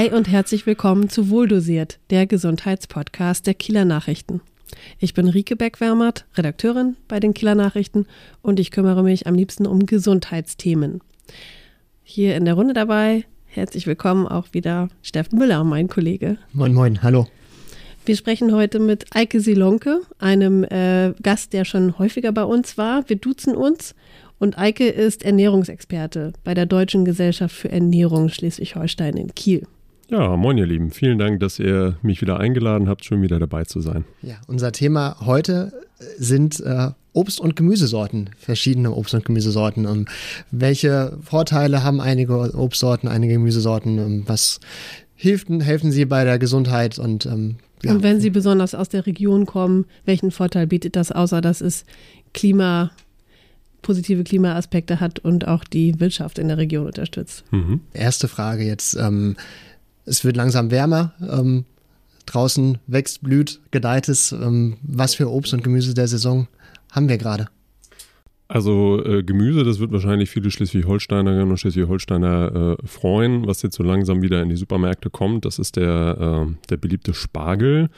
Hi 0.00 0.10
und 0.10 0.30
herzlich 0.30 0.64
willkommen 0.64 1.10
zu 1.10 1.28
Wohldosiert, 1.28 1.98
der 2.08 2.26
Gesundheitspodcast 2.26 3.46
der 3.46 3.52
Kieler 3.52 3.84
Nachrichten. 3.84 4.40
Ich 4.98 5.12
bin 5.12 5.28
Rike 5.28 5.56
Beck-Wermert, 5.56 6.24
Redakteurin 6.38 6.96
bei 7.06 7.20
den 7.20 7.34
Kieler 7.34 7.54
Nachrichten 7.54 8.06
und 8.40 8.58
ich 8.58 8.70
kümmere 8.70 9.02
mich 9.02 9.26
am 9.26 9.34
liebsten 9.34 9.66
um 9.66 9.84
Gesundheitsthemen. 9.84 11.02
Hier 12.02 12.34
in 12.34 12.46
der 12.46 12.54
Runde 12.54 12.72
dabei, 12.72 13.26
herzlich 13.44 13.86
willkommen 13.86 14.26
auch 14.26 14.46
wieder 14.52 14.88
Steffen 15.02 15.38
Müller, 15.38 15.64
mein 15.64 15.88
Kollege. 15.88 16.38
Moin, 16.54 16.72
moin, 16.72 17.02
hallo. 17.02 17.26
Wir 18.06 18.16
sprechen 18.16 18.54
heute 18.54 18.78
mit 18.78 19.04
Eike 19.14 19.38
Silonke, 19.42 20.00
einem 20.18 20.64
äh, 20.64 21.12
Gast, 21.22 21.52
der 21.52 21.66
schon 21.66 21.98
häufiger 21.98 22.32
bei 22.32 22.44
uns 22.44 22.78
war. 22.78 23.06
Wir 23.10 23.16
duzen 23.16 23.54
uns 23.54 23.94
und 24.38 24.56
Eike 24.56 24.88
ist 24.88 25.26
Ernährungsexperte 25.26 26.32
bei 26.42 26.54
der 26.54 26.64
Deutschen 26.64 27.04
Gesellschaft 27.04 27.54
für 27.54 27.70
Ernährung 27.70 28.30
Schleswig-Holstein 28.30 29.18
in 29.18 29.34
Kiel. 29.34 29.66
Ja, 30.10 30.36
moin 30.36 30.58
ihr 30.58 30.66
Lieben. 30.66 30.90
Vielen 30.90 31.18
Dank, 31.18 31.38
dass 31.38 31.60
ihr 31.60 31.96
mich 32.02 32.20
wieder 32.20 32.40
eingeladen 32.40 32.88
habt, 32.88 33.04
schon 33.04 33.22
wieder 33.22 33.38
dabei 33.38 33.64
zu 33.64 33.80
sein. 33.80 34.04
Ja, 34.22 34.34
unser 34.48 34.72
Thema 34.72 35.16
heute 35.24 35.72
sind 36.18 36.58
äh, 36.60 36.88
Obst- 37.12 37.40
und 37.40 37.54
Gemüsesorten, 37.54 38.30
verschiedene 38.36 38.90
Obst- 38.90 39.14
und 39.14 39.24
Gemüsesorten. 39.24 39.86
Um, 39.86 40.06
welche 40.50 41.16
Vorteile 41.22 41.84
haben 41.84 42.00
einige 42.00 42.56
Obstsorten, 42.56 43.08
einige 43.08 43.34
Gemüsesorten? 43.34 44.24
Was 44.26 44.58
hilft, 45.14 45.48
helfen 45.48 45.92
sie 45.92 46.04
bei 46.06 46.24
der 46.24 46.40
Gesundheit? 46.40 46.98
Und, 46.98 47.26
ähm, 47.26 47.56
ja. 47.84 47.92
und 47.92 48.02
wenn 48.02 48.20
sie 48.20 48.30
besonders 48.30 48.74
aus 48.74 48.88
der 48.88 49.06
Region 49.06 49.46
kommen, 49.46 49.86
welchen 50.06 50.32
Vorteil 50.32 50.66
bietet 50.66 50.96
das, 50.96 51.12
außer 51.12 51.40
dass 51.40 51.60
es 51.60 51.84
Klima 52.32 52.90
positive 53.82 54.24
Klimaaspekte 54.24 55.00
hat 55.00 55.20
und 55.20 55.48
auch 55.48 55.64
die 55.64 55.98
Wirtschaft 56.00 56.38
in 56.38 56.48
der 56.48 56.58
Region 56.58 56.86
unterstützt. 56.86 57.44
Mhm. 57.50 57.80
Erste 57.94 58.28
Frage 58.28 58.64
jetzt. 58.64 58.94
Ähm, 58.94 59.36
es 60.10 60.24
wird 60.24 60.36
langsam 60.36 60.70
wärmer. 60.70 61.12
Ähm, 61.20 61.64
draußen 62.26 62.78
wächst, 62.86 63.22
blüht, 63.22 63.60
gedeiht 63.70 64.08
es. 64.08 64.32
Ähm, 64.32 64.76
was 64.82 65.14
für 65.14 65.30
Obst 65.30 65.54
und 65.54 65.64
Gemüse 65.64 65.94
der 65.94 66.08
Saison 66.08 66.48
haben 66.92 67.08
wir 67.08 67.16
gerade? 67.16 67.46
Also 68.48 69.00
äh, 69.04 69.22
Gemüse, 69.22 69.62
das 69.62 69.78
wird 69.78 69.92
wahrscheinlich 69.92 70.28
viele 70.28 70.50
Schleswig-Holsteinerinnen 70.50 71.50
und 71.50 71.56
Schleswig-Holsteiner 71.58 72.76
äh, 72.80 72.86
freuen, 72.86 73.46
was 73.46 73.62
jetzt 73.62 73.76
so 73.76 73.84
langsam 73.84 74.22
wieder 74.22 74.42
in 74.42 74.48
die 74.48 74.56
Supermärkte 74.56 75.08
kommt. 75.08 75.44
Das 75.44 75.60
ist 75.60 75.76
der, 75.76 76.48
äh, 76.48 76.54
der 76.68 76.76
beliebte 76.76 77.14
Spargel. 77.14 77.90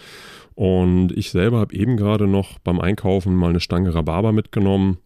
Und 0.55 1.13
ich 1.13 1.31
selber 1.31 1.59
habe 1.59 1.75
eben 1.75 1.97
gerade 1.97 2.27
noch 2.27 2.59
beim 2.59 2.81
Einkaufen 2.81 3.35
mal 3.35 3.49
eine 3.49 3.61
Stange 3.61 3.95
Rhabarber 3.95 4.33
mitgenommen. 4.33 4.99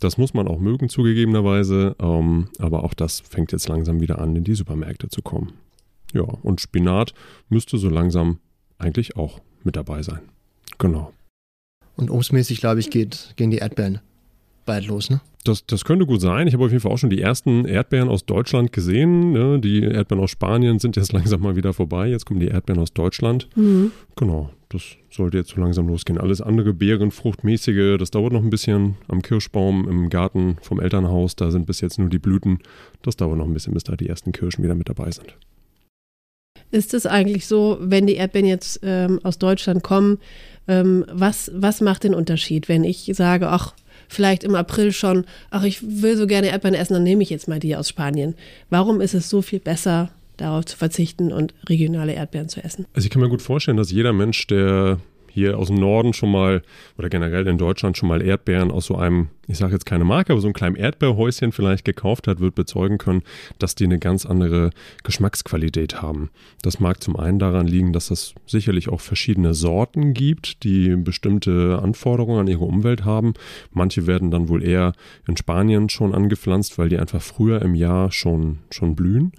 Das 0.00 0.18
muss 0.18 0.34
man 0.34 0.48
auch 0.48 0.58
mögen, 0.58 0.88
zugegebenerweise. 0.88 1.94
Ähm, 2.00 2.48
aber 2.58 2.82
auch 2.82 2.94
das 2.94 3.20
fängt 3.20 3.52
jetzt 3.52 3.68
langsam 3.68 4.00
wieder 4.00 4.20
an, 4.20 4.34
in 4.34 4.42
die 4.42 4.56
Supermärkte 4.56 5.08
zu 5.08 5.22
kommen. 5.22 5.52
Ja, 6.12 6.22
und 6.22 6.60
Spinat 6.60 7.14
müsste 7.48 7.78
so 7.78 7.88
langsam 7.88 8.38
eigentlich 8.78 9.16
auch 9.16 9.40
mit 9.64 9.76
dabei 9.76 10.02
sein. 10.02 10.20
Genau. 10.78 11.12
Und 11.96 12.10
obstmäßig, 12.10 12.60
glaube 12.60 12.80
ich, 12.80 12.90
geht, 12.90 13.34
gehen 13.36 13.50
die 13.50 13.58
Erdbeeren 13.58 14.00
bald 14.64 14.86
los, 14.86 15.10
ne? 15.10 15.20
Das, 15.44 15.64
das 15.66 15.84
könnte 15.84 16.04
gut 16.04 16.20
sein. 16.20 16.46
Ich 16.46 16.54
habe 16.54 16.64
auf 16.64 16.70
jeden 16.70 16.82
Fall 16.82 16.92
auch 16.92 16.98
schon 16.98 17.10
die 17.10 17.22
ersten 17.22 17.64
Erdbeeren 17.64 18.08
aus 18.08 18.26
Deutschland 18.26 18.72
gesehen. 18.72 19.32
Ne? 19.32 19.58
Die 19.60 19.82
Erdbeeren 19.82 20.22
aus 20.22 20.30
Spanien 20.30 20.78
sind 20.78 20.96
jetzt 20.96 21.12
langsam 21.14 21.40
mal 21.40 21.56
wieder 21.56 21.72
vorbei. 21.72 22.08
Jetzt 22.08 22.26
kommen 22.26 22.40
die 22.40 22.48
Erdbeeren 22.48 22.82
aus 22.82 22.92
Deutschland. 22.92 23.48
Mhm. 23.56 23.92
Genau, 24.16 24.50
das 24.68 24.82
sollte 25.10 25.38
jetzt 25.38 25.50
so 25.50 25.60
langsam 25.60 25.88
losgehen. 25.88 26.18
Alles 26.18 26.42
andere 26.42 26.74
Beeren, 26.74 27.10
Fruchtmäßige, 27.10 27.96
das 27.98 28.10
dauert 28.10 28.32
noch 28.32 28.42
ein 28.42 28.50
bisschen. 28.50 28.96
Am 29.08 29.22
Kirschbaum 29.22 29.88
im 29.88 30.10
Garten 30.10 30.58
vom 30.60 30.80
Elternhaus, 30.80 31.34
da 31.34 31.50
sind 31.50 31.66
bis 31.66 31.80
jetzt 31.80 31.98
nur 31.98 32.10
die 32.10 32.18
Blüten. 32.18 32.58
Das 33.02 33.16
dauert 33.16 33.38
noch 33.38 33.46
ein 33.46 33.54
bisschen, 33.54 33.74
bis 33.74 33.84
da 33.84 33.96
die 33.96 34.08
ersten 34.08 34.32
Kirschen 34.32 34.62
wieder 34.62 34.74
mit 34.74 34.88
dabei 34.88 35.10
sind. 35.10 35.34
Ist 36.70 36.94
es 36.94 37.06
eigentlich 37.06 37.46
so, 37.46 37.78
wenn 37.80 38.06
die 38.06 38.16
Erdbeeren 38.16 38.46
jetzt 38.46 38.80
ähm, 38.82 39.20
aus 39.22 39.38
Deutschland 39.38 39.82
kommen, 39.82 40.18
ähm, 40.66 41.04
was, 41.10 41.50
was 41.54 41.80
macht 41.80 42.04
den 42.04 42.14
Unterschied, 42.14 42.68
wenn 42.68 42.84
ich 42.84 43.10
sage, 43.14 43.48
ach, 43.48 43.74
vielleicht 44.08 44.44
im 44.44 44.54
April 44.54 44.92
schon, 44.92 45.24
ach, 45.50 45.64
ich 45.64 46.02
will 46.02 46.16
so 46.16 46.26
gerne 46.26 46.48
Erdbeeren 46.48 46.74
essen, 46.74 46.94
dann 46.94 47.02
nehme 47.02 47.22
ich 47.22 47.30
jetzt 47.30 47.48
mal 47.48 47.58
die 47.58 47.76
aus 47.76 47.88
Spanien. 47.88 48.34
Warum 48.70 49.00
ist 49.00 49.14
es 49.14 49.30
so 49.30 49.42
viel 49.42 49.60
besser, 49.60 50.10
darauf 50.36 50.66
zu 50.66 50.76
verzichten 50.76 51.32
und 51.32 51.54
regionale 51.68 52.12
Erdbeeren 52.12 52.48
zu 52.48 52.62
essen? 52.62 52.86
Also 52.94 53.06
ich 53.06 53.10
kann 53.10 53.22
mir 53.22 53.28
gut 53.28 53.42
vorstellen, 53.42 53.76
dass 53.76 53.90
jeder 53.90 54.12
Mensch, 54.12 54.46
der 54.46 54.98
hier 55.30 55.58
aus 55.58 55.68
dem 55.68 55.76
Norden 55.76 56.12
schon 56.12 56.30
mal 56.30 56.62
oder 56.96 57.08
generell 57.08 57.46
in 57.46 57.58
Deutschland 57.58 57.96
schon 57.96 58.08
mal 58.08 58.22
Erdbeeren 58.22 58.70
aus 58.70 58.86
so 58.86 58.96
einem, 58.96 59.28
ich 59.46 59.58
sage 59.58 59.72
jetzt 59.72 59.86
keine 59.86 60.04
Marke, 60.04 60.32
aber 60.32 60.40
so 60.40 60.46
einem 60.46 60.54
kleinen 60.54 60.76
Erdbeerhäuschen 60.76 61.52
vielleicht 61.52 61.84
gekauft 61.84 62.26
hat, 62.26 62.40
wird 62.40 62.54
bezeugen 62.54 62.98
können, 62.98 63.22
dass 63.58 63.74
die 63.74 63.84
eine 63.84 63.98
ganz 63.98 64.26
andere 64.26 64.70
Geschmacksqualität 65.04 66.02
haben. 66.02 66.30
Das 66.62 66.80
mag 66.80 67.02
zum 67.02 67.16
einen 67.16 67.38
daran 67.38 67.66
liegen, 67.66 67.92
dass 67.92 68.10
es 68.10 68.34
sicherlich 68.46 68.88
auch 68.88 69.00
verschiedene 69.00 69.54
Sorten 69.54 70.14
gibt, 70.14 70.64
die 70.64 70.96
bestimmte 70.96 71.80
Anforderungen 71.82 72.40
an 72.40 72.48
ihre 72.48 72.64
Umwelt 72.64 73.04
haben. 73.04 73.34
Manche 73.72 74.06
werden 74.06 74.30
dann 74.30 74.48
wohl 74.48 74.62
eher 74.62 74.92
in 75.26 75.36
Spanien 75.36 75.88
schon 75.88 76.14
angepflanzt, 76.14 76.78
weil 76.78 76.88
die 76.88 76.98
einfach 76.98 77.22
früher 77.22 77.62
im 77.62 77.74
Jahr 77.74 78.12
schon, 78.12 78.58
schon 78.70 78.94
blühen 78.94 79.32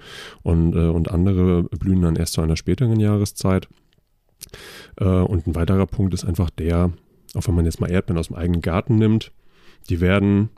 und, 0.44 0.76
äh, 0.76 0.88
und 0.90 1.12
andere 1.12 1.64
blühen 1.64 2.02
dann 2.02 2.16
erst 2.16 2.34
zu 2.34 2.42
einer 2.42 2.58
späteren 2.58 3.00
Jahreszeit. 3.00 3.68
Äh, 4.98 5.06
und 5.06 5.48
ein 5.48 5.56
weiterer 5.56 5.86
Punkt 5.86 6.14
ist 6.14 6.26
einfach 6.26 6.50
der, 6.50 6.92
auch 7.36 7.48
wenn 7.48 7.56
man 7.56 7.66
jetzt 7.66 7.80
mal 7.80 7.92
Erdbeeren 7.92 8.20
aus 8.20 8.28
dem 8.28 8.36
eigenen 8.36 8.62
Garten 8.62 8.96
nimmt, 8.96 9.32
die 9.90 10.02
werden, 10.02 10.50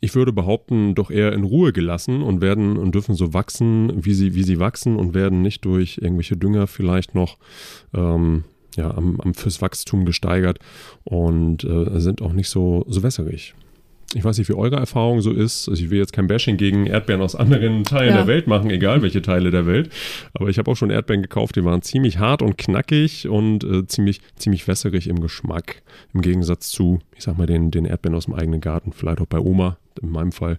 ich 0.00 0.14
würde 0.14 0.32
behaupten, 0.32 0.94
doch 0.94 1.10
eher 1.10 1.32
in 1.32 1.44
Ruhe 1.44 1.72
gelassen 1.72 2.22
und 2.22 2.40
werden 2.40 2.76
und 2.76 2.94
dürfen 2.94 3.14
so 3.14 3.34
wachsen, 3.34 4.04
wie 4.04 4.14
sie, 4.14 4.34
wie 4.34 4.44
sie 4.44 4.58
wachsen 4.58 4.96
und 4.96 5.14
werden 5.14 5.42
nicht 5.42 5.64
durch 5.64 5.98
irgendwelche 5.98 6.36
Dünger 6.36 6.66
vielleicht 6.66 7.14
noch 7.14 7.38
ähm, 7.92 8.44
ja, 8.76 8.90
am, 8.92 9.20
am 9.20 9.34
fürs 9.34 9.62
Wachstum 9.62 10.04
gesteigert 10.04 10.58
und 11.04 11.64
äh, 11.64 12.00
sind 12.00 12.22
auch 12.22 12.32
nicht 12.32 12.48
so, 12.48 12.84
so 12.88 13.02
wässerig. 13.02 13.54
Ich 14.12 14.24
weiß 14.24 14.38
nicht, 14.38 14.48
wie 14.48 14.54
eure 14.54 14.76
Erfahrung 14.76 15.20
so 15.20 15.32
ist. 15.32 15.68
Also 15.68 15.82
ich 15.82 15.90
will 15.90 15.98
jetzt 15.98 16.12
kein 16.12 16.26
Bashing 16.26 16.56
gegen 16.56 16.86
Erdbeeren 16.86 17.22
aus 17.22 17.34
anderen 17.34 17.84
Teilen 17.84 18.10
ja. 18.10 18.18
der 18.18 18.26
Welt 18.26 18.46
machen, 18.46 18.70
egal 18.70 19.02
welche 19.02 19.22
Teile 19.22 19.50
der 19.50 19.66
Welt. 19.66 19.90
Aber 20.34 20.48
ich 20.48 20.58
habe 20.58 20.70
auch 20.70 20.76
schon 20.76 20.90
Erdbeeren 20.90 21.22
gekauft, 21.22 21.56
die 21.56 21.64
waren 21.64 21.82
ziemlich 21.82 22.18
hart 22.18 22.42
und 22.42 22.58
knackig 22.58 23.28
und 23.28 23.64
äh, 23.64 23.86
ziemlich, 23.86 24.20
ziemlich 24.36 24.66
wässerig 24.68 25.08
im 25.08 25.20
Geschmack. 25.20 25.82
Im 26.12 26.20
Gegensatz 26.20 26.70
zu, 26.70 27.00
ich 27.16 27.24
sag 27.24 27.38
mal, 27.38 27.46
den, 27.46 27.70
den 27.70 27.86
Erdbeeren 27.86 28.16
aus 28.16 28.26
dem 28.26 28.34
eigenen 28.34 28.60
Garten, 28.60 28.92
vielleicht 28.92 29.20
auch 29.20 29.26
bei 29.26 29.38
Oma 29.38 29.78
in 30.00 30.10
meinem 30.10 30.32
Fall. 30.32 30.58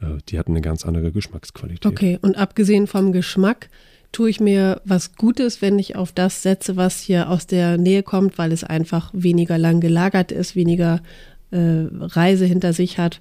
Äh, 0.00 0.18
die 0.28 0.38
hatten 0.38 0.52
eine 0.52 0.60
ganz 0.60 0.84
andere 0.86 1.12
Geschmacksqualität. 1.12 1.86
Okay, 1.86 2.18
und 2.22 2.36
abgesehen 2.36 2.86
vom 2.86 3.12
Geschmack, 3.12 3.68
tue 4.14 4.30
ich 4.30 4.40
mir 4.40 4.80
was 4.84 5.16
Gutes, 5.16 5.60
wenn 5.60 5.78
ich 5.78 5.96
auf 5.96 6.12
das 6.12 6.42
setze, 6.42 6.76
was 6.76 7.00
hier 7.00 7.28
aus 7.28 7.46
der 7.46 7.76
Nähe 7.76 8.02
kommt, 8.02 8.38
weil 8.38 8.52
es 8.52 8.64
einfach 8.64 9.10
weniger 9.12 9.58
lang 9.58 9.80
gelagert 9.80 10.32
ist, 10.32 10.54
weniger 10.54 11.02
äh, 11.54 11.86
Reise 12.00 12.44
hinter 12.44 12.72
sich 12.72 12.98
hat. 12.98 13.20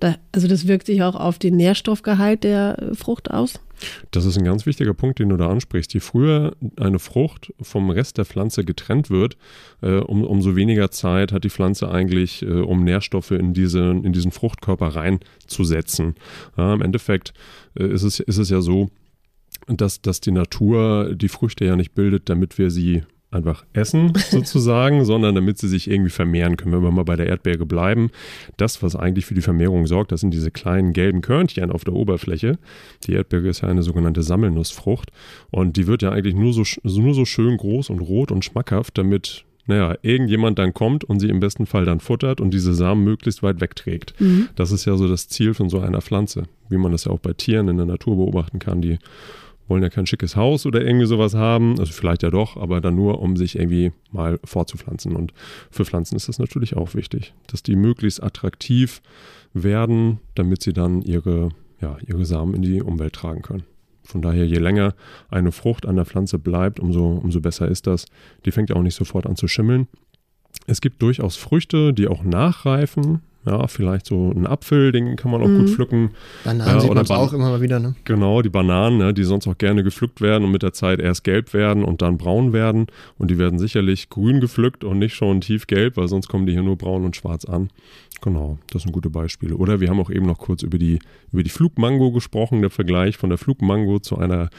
Da, 0.00 0.16
also 0.32 0.48
das 0.48 0.66
wirkt 0.66 0.86
sich 0.86 1.02
auch 1.02 1.14
auf 1.14 1.38
den 1.38 1.56
Nährstoffgehalt 1.56 2.44
der 2.44 2.90
Frucht 2.94 3.30
aus. 3.30 3.60
Das 4.10 4.24
ist 4.24 4.38
ein 4.38 4.44
ganz 4.44 4.66
wichtiger 4.66 4.94
Punkt, 4.94 5.18
den 5.18 5.28
du 5.28 5.36
da 5.36 5.48
ansprichst. 5.48 5.92
Je 5.94 6.00
früher 6.00 6.56
eine 6.78 6.98
Frucht 6.98 7.52
vom 7.60 7.90
Rest 7.90 8.18
der 8.18 8.24
Pflanze 8.24 8.64
getrennt 8.64 9.10
wird, 9.10 9.36
äh, 9.82 9.96
um, 9.96 10.24
umso 10.24 10.56
weniger 10.56 10.90
Zeit 10.90 11.32
hat 11.32 11.44
die 11.44 11.50
Pflanze 11.50 11.90
eigentlich, 11.90 12.42
äh, 12.42 12.46
um 12.46 12.84
Nährstoffe 12.84 13.32
in, 13.32 13.54
diese, 13.54 13.90
in 13.90 14.12
diesen 14.12 14.32
Fruchtkörper 14.32 14.88
reinzusetzen. 14.88 16.14
Ja, 16.56 16.74
Im 16.74 16.82
Endeffekt 16.82 17.32
äh, 17.78 17.86
ist, 17.86 18.02
es, 18.02 18.20
ist 18.20 18.38
es 18.38 18.50
ja 18.50 18.60
so, 18.60 18.90
dass, 19.66 20.00
dass 20.00 20.20
die 20.20 20.32
Natur 20.32 21.14
die 21.14 21.28
Früchte 21.28 21.64
ja 21.64 21.76
nicht 21.76 21.94
bildet, 21.94 22.28
damit 22.28 22.58
wir 22.58 22.70
sie 22.70 23.02
einfach 23.36 23.64
essen 23.72 24.12
sozusagen, 24.30 25.04
sondern 25.04 25.34
damit 25.34 25.58
sie 25.58 25.68
sich 25.68 25.90
irgendwie 25.90 26.10
vermehren 26.10 26.56
können. 26.56 26.72
Wenn 26.72 26.82
wir 26.82 26.90
mal 26.90 27.04
bei 27.04 27.16
der 27.16 27.26
Erdbeere 27.26 27.66
bleiben, 27.66 28.10
das, 28.56 28.82
was 28.82 28.96
eigentlich 28.96 29.26
für 29.26 29.34
die 29.34 29.42
Vermehrung 29.42 29.86
sorgt, 29.86 30.12
das 30.12 30.20
sind 30.20 30.32
diese 30.32 30.50
kleinen 30.50 30.92
gelben 30.92 31.20
Körnchen 31.20 31.70
auf 31.70 31.84
der 31.84 31.94
Oberfläche. 31.94 32.58
Die 33.06 33.12
Erdbeere 33.12 33.48
ist 33.48 33.60
ja 33.60 33.68
eine 33.68 33.82
sogenannte 33.82 34.22
Sammelnussfrucht 34.22 35.10
und 35.50 35.76
die 35.76 35.86
wird 35.86 36.02
ja 36.02 36.10
eigentlich 36.10 36.34
nur 36.34 36.52
so, 36.52 36.64
nur 36.82 37.14
so 37.14 37.24
schön 37.24 37.56
groß 37.56 37.90
und 37.90 38.00
rot 38.00 38.32
und 38.32 38.44
schmackhaft, 38.44 38.98
damit 38.98 39.44
naja, 39.66 39.96
irgendjemand 40.02 40.58
dann 40.58 40.72
kommt 40.72 41.04
und 41.04 41.18
sie 41.20 41.28
im 41.28 41.40
besten 41.40 41.66
Fall 41.66 41.84
dann 41.84 42.00
futtert 42.00 42.40
und 42.40 42.54
diese 42.54 42.72
Samen 42.72 43.02
möglichst 43.02 43.42
weit 43.42 43.60
wegträgt. 43.60 44.14
Mhm. 44.20 44.48
Das 44.54 44.70
ist 44.70 44.84
ja 44.84 44.96
so 44.96 45.08
das 45.08 45.28
Ziel 45.28 45.54
von 45.54 45.68
so 45.68 45.80
einer 45.80 46.00
Pflanze, 46.00 46.44
wie 46.68 46.76
man 46.76 46.92
das 46.92 47.04
ja 47.04 47.12
auch 47.12 47.18
bei 47.18 47.32
Tieren 47.32 47.68
in 47.68 47.76
der 47.76 47.86
Natur 47.86 48.16
beobachten 48.16 48.60
kann, 48.60 48.80
die 48.80 48.98
wollen 49.68 49.82
ja 49.82 49.88
kein 49.88 50.06
schickes 50.06 50.36
Haus 50.36 50.66
oder 50.66 50.84
irgendwie 50.84 51.06
sowas 51.06 51.34
haben, 51.34 51.78
also 51.78 51.92
vielleicht 51.92 52.22
ja 52.22 52.30
doch, 52.30 52.56
aber 52.56 52.80
dann 52.80 52.94
nur, 52.94 53.20
um 53.20 53.36
sich 53.36 53.58
irgendwie 53.58 53.92
mal 54.12 54.38
fortzupflanzen. 54.44 55.16
Und 55.16 55.32
für 55.70 55.84
Pflanzen 55.84 56.16
ist 56.16 56.28
das 56.28 56.38
natürlich 56.38 56.76
auch 56.76 56.94
wichtig, 56.94 57.34
dass 57.48 57.62
die 57.62 57.76
möglichst 57.76 58.22
attraktiv 58.22 59.02
werden, 59.52 60.20
damit 60.34 60.62
sie 60.62 60.72
dann 60.72 61.02
ihre, 61.02 61.50
ja, 61.80 61.96
ihre 62.06 62.24
Samen 62.24 62.54
in 62.54 62.62
die 62.62 62.82
Umwelt 62.82 63.14
tragen 63.14 63.42
können. 63.42 63.64
Von 64.04 64.22
daher, 64.22 64.46
je 64.46 64.58
länger 64.58 64.94
eine 65.28 65.50
Frucht 65.50 65.84
an 65.84 65.96
der 65.96 66.04
Pflanze 66.04 66.38
bleibt, 66.38 66.78
umso, 66.78 67.14
umso 67.14 67.40
besser 67.40 67.68
ist 67.68 67.86
das. 67.86 68.06
Die 68.44 68.52
fängt 68.52 68.70
ja 68.70 68.76
auch 68.76 68.82
nicht 68.82 68.94
sofort 68.94 69.26
an 69.26 69.36
zu 69.36 69.48
schimmeln. 69.48 69.88
Es 70.66 70.80
gibt 70.80 71.02
durchaus 71.02 71.36
Früchte, 71.36 71.92
die 71.92 72.08
auch 72.08 72.22
nachreifen, 72.22 73.22
Ja, 73.46 73.68
vielleicht 73.68 74.06
so 74.06 74.32
ein 74.32 74.44
Apfel, 74.44 74.90
den 74.90 75.14
kann 75.14 75.30
man 75.30 75.40
auch 75.40 75.46
mhm. 75.46 75.60
gut 75.60 75.70
pflücken. 75.70 76.10
Bananen 76.44 76.74
ja, 76.74 76.80
sieht 76.80 76.92
man 76.92 77.06
auch 77.06 77.32
immer 77.32 77.50
mal 77.50 77.60
wieder, 77.60 77.78
ne? 77.78 77.94
Genau, 78.04 78.42
die 78.42 78.48
Bananen, 78.48 78.98
ne, 78.98 79.14
die 79.14 79.22
sonst 79.22 79.46
auch 79.46 79.56
gerne 79.56 79.84
gepflückt 79.84 80.20
werden 80.20 80.44
und 80.44 80.50
mit 80.50 80.64
der 80.64 80.72
Zeit 80.72 80.98
erst 80.98 81.22
gelb 81.22 81.54
werden 81.54 81.84
und 81.84 82.02
dann 82.02 82.18
braun 82.18 82.52
werden. 82.52 82.86
Und 83.18 83.30
die 83.30 83.38
werden 83.38 83.60
sicherlich 83.60 84.10
grün 84.10 84.40
gepflückt 84.40 84.82
und 84.82 84.98
nicht 84.98 85.14
schon 85.14 85.40
tiefgelb, 85.40 85.96
weil 85.96 86.08
sonst 86.08 86.26
kommen 86.26 86.46
die 86.46 86.54
hier 86.54 86.64
nur 86.64 86.76
braun 86.76 87.04
und 87.04 87.14
schwarz 87.14 87.44
an. 87.44 87.70
Genau, 88.20 88.58
das 88.72 88.82
sind 88.82 88.92
gute 88.92 89.10
Beispiele. 89.10 89.56
Oder 89.56 89.80
wir 89.80 89.90
haben 89.90 90.00
auch 90.00 90.10
eben 90.10 90.26
noch 90.26 90.38
kurz 90.38 90.62
über 90.62 90.78
die, 90.78 90.98
über 91.32 91.44
die 91.44 91.50
Flugmango 91.50 92.10
gesprochen, 92.10 92.62
der 92.62 92.70
Vergleich 92.70 93.16
von 93.16 93.28
der 93.30 93.38
Flugmango 93.38 94.00
zu 94.00 94.18
einer, 94.18 94.50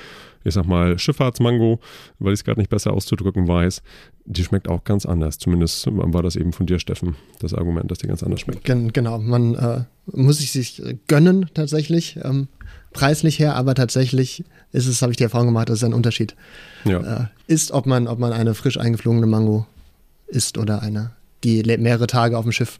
ich 0.48 0.54
sag 0.54 0.66
mal, 0.66 0.98
Schifffahrtsmango, 0.98 1.80
weil 2.20 2.34
ich 2.34 2.40
es 2.40 2.44
gerade 2.44 2.60
nicht 2.60 2.70
besser 2.70 2.94
auszudrücken 2.94 3.48
weiß. 3.48 3.82
Die 4.26 4.44
schmeckt 4.44 4.68
auch 4.68 4.84
ganz 4.84 5.06
anders. 5.06 5.38
Zumindest 5.38 5.88
war 5.90 6.24
das 6.24 6.36
eben 6.36 6.54
von 6.54 6.66
dir, 6.66 6.80
Steffen, 6.80 7.16
das 7.40 7.54
Argument, 7.54 7.92
dass 7.92 8.00
die 8.00 8.08
ganz 8.08 8.24
anders 8.24 8.42
schmeckt. 8.42 8.64
Genau, 8.64 9.20
man 9.20 9.56
äh, 9.56 9.84
muss 10.06 10.38
sich 10.38 10.82
gönnen 11.08 11.50
tatsächlich, 11.54 12.18
ähm, 12.24 12.48
preislich 12.94 13.40
her, 13.40 13.56
aber 13.56 13.76
tatsächlich 13.76 14.44
ist 14.72 14.88
es, 14.88 15.02
habe 15.02 15.12
ich 15.12 15.18
die 15.18 15.24
Erfahrung 15.24 15.48
gemacht, 15.48 15.70
das 15.70 15.80
ist 15.80 15.84
ein 15.84 15.94
Unterschied. 15.94 16.36
Ja. 16.86 17.24
Äh, 17.24 17.26
ist, 17.48 17.72
ob 17.72 17.86
man, 17.86 18.08
ob 18.08 18.20
man 18.20 18.34
eine 18.34 18.54
frisch 18.54 18.80
eingeflogene 18.80 19.28
Mango 19.28 19.66
isst 20.28 20.58
oder 20.58 20.82
eine, 20.82 21.12
die 21.44 21.64
mehrere 21.78 22.08
Tage 22.08 22.38
auf 22.38 22.44
dem 22.44 22.52
Schiff 22.52 22.80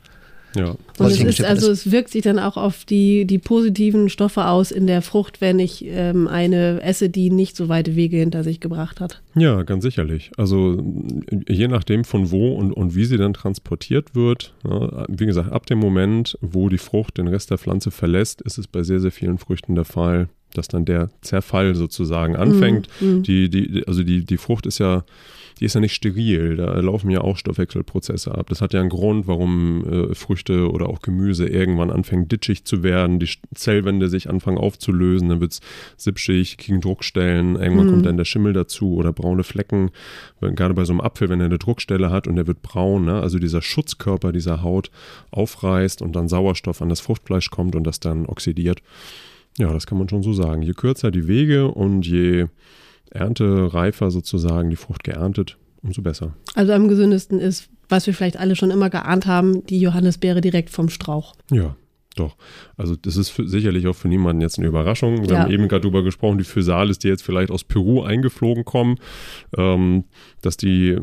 ja. 0.56 0.76
Und 0.98 1.08
es 1.08 1.20
ist 1.20 1.44
also, 1.44 1.72
es 1.72 1.92
wirkt 1.92 2.10
sich 2.10 2.24
dann 2.24 2.40
auch 2.40 2.58
auf 2.58 2.86
die, 2.86 3.26
die 3.26 3.38
positiven 3.38 4.10
Stoffe 4.10 4.46
aus 4.48 4.72
in 4.72 4.88
der 4.88 5.02
Frucht, 5.02 5.42
wenn 5.42 5.60
ich 5.60 5.86
ähm, 5.86 6.28
eine 6.28 6.82
esse, 6.82 7.10
die 7.10 7.30
nicht 7.30 7.56
so 7.56 7.70
weite 7.70 7.96
Wege 7.96 8.18
hinter 8.18 8.44
sich 8.44 8.60
gebracht 8.60 9.00
hat. 9.00 9.22
Ja, 9.36 9.64
ganz 9.64 9.84
sicherlich. 9.84 10.32
Also 10.38 10.82
je 11.48 11.68
nachdem 11.68 12.04
von 12.04 12.32
wo 12.32 12.54
und, 12.56 12.72
und 12.72 12.96
wie 12.96 13.06
sie 13.06 13.18
dann 13.18 13.34
transportiert 13.34 14.16
wird, 14.16 14.54
ja, 14.68 15.06
wie 15.08 15.26
gesagt, 15.26 15.52
ab 15.52 15.66
dem 15.66 15.80
Moment, 15.80 16.38
wo 16.42 16.70
die 16.70 16.78
Frucht 16.78 17.18
den 17.18 17.28
Rest 17.28 17.52
der 17.52 17.58
Pflanze 17.58 17.92
verlässt, 17.92 18.42
ist 18.42 18.58
es 18.58 18.68
bei 18.68 18.84
sehr, 18.84 19.00
sehr 19.00 19.12
vielen 19.12 19.38
Früchten 19.38 19.76
der 19.76 19.86
Fall, 19.86 20.30
dass 20.54 20.68
dann 20.68 20.86
der 20.86 21.10
Zerfall 21.22 21.76
sozusagen 21.76 22.36
anfängt. 22.36 22.88
Mm, 23.00 23.06
mm. 23.06 23.24
Die, 23.24 23.50
die, 23.50 23.84
also 23.86 24.04
die, 24.04 24.26
die 24.26 24.38
Frucht 24.38 24.66
ist 24.66 24.80
ja 24.80 25.04
die 25.60 25.66
ist 25.66 25.74
ja 25.74 25.82
nicht 25.82 25.94
steril, 25.94 26.58
da 26.58 26.80
laufen 26.80 27.10
ja 27.10 27.22
auch 27.22 27.38
Stoffwechselprozesse 27.38 28.34
ab. 28.34 28.48
Das 28.50 28.62
hat 28.62 28.74
ja 28.74 28.80
einen 28.80 28.90
Grund, 28.90 29.28
warum 29.28 30.12
äh, 30.12 30.16
Früchte 30.16 30.72
oder 30.72 30.90
auch 30.90 31.02
Gemüse 31.02 31.48
irgendwann 31.48 31.90
anfangen 31.90 32.28
ditschig 32.28 32.66
zu 32.66 32.84
werden, 32.84 33.20
die 33.20 33.30
Zellwände 33.56 34.10
sich 34.10 34.30
anfangen 34.30 34.58
aufzulösen, 34.58 35.30
dann 35.30 35.42
wird 35.42 35.54
es 35.54 35.62
sipschig, 35.98 36.58
kriegen 36.58 36.82
Druckstellen, 36.82 37.56
irgendwann 37.56 37.88
mhm. 37.88 37.92
kommt 37.92 38.06
dann 38.06 38.18
der 38.18 38.26
Schimmel 38.26 38.54
dazu 38.54 38.96
oder 38.96 39.14
braune 39.14 39.44
Flecken. 39.44 39.92
Gerade 40.42 40.74
bei 40.74 40.86
so 40.86 40.94
einem 40.94 41.02
Apfel, 41.02 41.30
wenn 41.30 41.40
er 41.40 41.48
eine 41.48 41.58
Druckstelle 41.58 42.12
hat 42.12 42.28
und 42.28 42.36
der 42.36 42.48
wird 42.48 42.62
braun, 42.62 43.06
ne? 43.06 43.22
also 43.22 43.40
dieser 43.40 43.62
Schutzkörper 43.62 44.32
dieser 44.32 44.62
Haut 44.62 44.92
aufreißt 45.32 46.02
und 46.02 46.16
dann 46.16 46.28
Sauerstoff 46.28 46.82
an 46.82 46.90
das 46.90 47.00
Fruchtfleisch 47.00 47.50
kommt 47.50 47.76
und 47.76 47.84
das 47.84 48.00
dann 48.00 48.26
oxidiert. 48.26 48.82
Ja, 49.58 49.74
das 49.74 49.88
kann 49.88 49.98
man 49.98 50.08
schon 50.08 50.22
so 50.22 50.34
sagen. 50.34 50.62
Je 50.62 50.74
kürzer 50.74 51.10
die 51.10 51.28
Wege 51.28 51.68
und 51.68 52.06
je 52.06 52.46
erntereifer 53.18 54.12
sozusagen 54.12 54.70
die 54.70 54.76
Frucht 54.76 55.04
geerntet, 55.04 55.58
umso 55.82 56.02
besser. 56.02 56.34
Also 56.56 56.74
am 56.74 56.88
gesündesten 56.88 57.40
ist, 57.40 57.70
was 57.90 58.08
wir 58.08 58.14
vielleicht 58.14 58.38
alle 58.38 58.56
schon 58.56 58.72
immer 58.72 58.90
geahnt 58.90 59.26
haben, 59.26 59.66
die 59.66 59.80
Johannisbeere 59.80 60.42
direkt 60.42 60.70
vom 60.70 60.90
Strauch. 60.90 61.34
Ja, 61.52 61.76
doch. 62.18 62.36
Also 62.76 62.96
das 62.96 63.16
ist 63.16 63.30
für, 63.30 63.48
sicherlich 63.48 63.88
auch 63.88 63.96
für 63.96 64.08
niemanden 64.08 64.42
jetzt 64.42 64.58
eine 64.58 64.68
Überraschung. 64.68 65.22
Wir 65.22 65.30
ja. 65.30 65.40
haben 65.40 65.52
eben 65.52 65.68
gerade 65.68 65.82
darüber 65.82 66.04
gesprochen, 66.04 66.38
die 66.38 66.44
Physalis, 66.44 67.00
die 67.00 67.08
jetzt 67.08 67.24
vielleicht 67.24 67.52
aus 67.52 67.64
Peru 67.64 68.02
eingeflogen 68.04 68.66
kommen, 68.66 68.98
ähm, 69.56 70.04
dass 70.42 70.58
die 70.58 70.98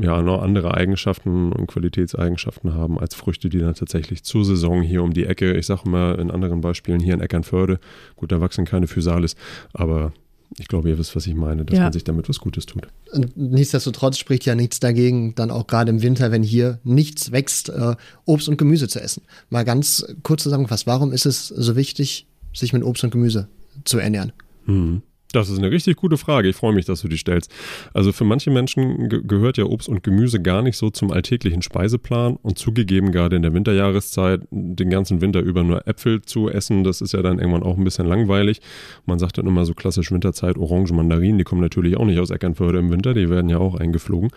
ja 0.00 0.22
noch 0.22 0.42
andere 0.42 0.74
Eigenschaften 0.74 1.52
und 1.52 1.66
Qualitätseigenschaften 1.66 2.74
haben 2.74 2.98
als 2.98 3.14
Früchte, 3.14 3.48
die 3.48 3.58
dann 3.58 3.74
tatsächlich 3.74 4.24
zur 4.24 4.44
Saison 4.44 4.82
hier 4.82 5.02
um 5.02 5.12
die 5.12 5.26
Ecke, 5.26 5.54
ich 5.54 5.66
sage 5.66 5.88
mal 5.88 6.18
in 6.18 6.30
anderen 6.30 6.60
Beispielen 6.60 7.00
hier 7.00 7.14
in 7.14 7.20
Eckernförde, 7.20 7.78
gut, 8.16 8.32
da 8.32 8.40
wachsen 8.40 8.64
keine 8.64 8.86
Physalis, 8.86 9.36
aber 9.72 10.12
ich 10.56 10.68
glaube, 10.68 10.88
ihr 10.88 10.98
wisst, 10.98 11.14
was 11.14 11.26
ich 11.26 11.34
meine, 11.34 11.64
dass 11.64 11.76
ja. 11.76 11.84
man 11.84 11.92
sich 11.92 12.04
damit 12.04 12.28
was 12.28 12.38
Gutes 12.38 12.66
tut. 12.66 12.88
Und 13.12 13.36
nichtsdestotrotz 13.36 14.16
spricht 14.16 14.46
ja 14.46 14.54
nichts 14.54 14.80
dagegen, 14.80 15.34
dann 15.34 15.50
auch 15.50 15.66
gerade 15.66 15.90
im 15.90 16.02
Winter, 16.02 16.30
wenn 16.30 16.42
hier 16.42 16.78
nichts 16.84 17.32
wächst, 17.32 17.68
äh, 17.68 17.96
Obst 18.24 18.48
und 18.48 18.56
Gemüse 18.56 18.88
zu 18.88 19.00
essen. 19.00 19.22
Mal 19.50 19.64
ganz 19.64 20.06
kurz 20.22 20.42
zusammengefasst, 20.42 20.86
warum 20.86 21.12
ist 21.12 21.26
es 21.26 21.48
so 21.48 21.76
wichtig, 21.76 22.26
sich 22.54 22.72
mit 22.72 22.82
Obst 22.82 23.04
und 23.04 23.10
Gemüse 23.10 23.48
zu 23.84 23.98
ernähren? 23.98 24.32
Mhm. 24.66 25.02
Das 25.32 25.50
ist 25.50 25.58
eine 25.58 25.70
richtig 25.70 25.96
gute 25.96 26.16
Frage. 26.16 26.48
Ich 26.48 26.56
freue 26.56 26.72
mich, 26.72 26.86
dass 26.86 27.02
du 27.02 27.08
die 27.08 27.18
stellst. 27.18 27.52
Also 27.92 28.12
für 28.12 28.24
manche 28.24 28.50
Menschen 28.50 29.10
ge 29.10 29.20
gehört 29.22 29.58
ja 29.58 29.64
Obst 29.64 29.86
und 29.88 30.02
Gemüse 30.02 30.40
gar 30.40 30.62
nicht 30.62 30.78
so 30.78 30.88
zum 30.88 31.10
alltäglichen 31.10 31.60
Speiseplan 31.60 32.36
und 32.36 32.58
zugegeben 32.58 33.12
gerade 33.12 33.36
in 33.36 33.42
der 33.42 33.52
Winterjahreszeit 33.52 34.40
den 34.50 34.88
ganzen 34.88 35.20
Winter 35.20 35.40
über 35.40 35.64
nur 35.64 35.86
Äpfel 35.86 36.22
zu 36.22 36.48
essen, 36.48 36.82
das 36.82 37.02
ist 37.02 37.12
ja 37.12 37.20
dann 37.20 37.38
irgendwann 37.38 37.62
auch 37.62 37.76
ein 37.76 37.84
bisschen 37.84 38.06
langweilig. 38.06 38.62
Man 39.04 39.18
sagt 39.18 39.36
dann 39.36 39.46
immer 39.46 39.66
so 39.66 39.74
klassisch 39.74 40.10
Winterzeit 40.10 40.56
Orangen, 40.56 40.96
Mandarinen, 40.96 41.36
die 41.36 41.44
kommen 41.44 41.60
natürlich 41.60 41.98
auch 41.98 42.06
nicht 42.06 42.18
aus 42.18 42.30
Eckernförde 42.30 42.78
im 42.78 42.90
Winter, 42.90 43.12
die 43.12 43.28
werden 43.28 43.50
ja 43.50 43.58
auch 43.58 43.74
eingeflogen. 43.74 44.30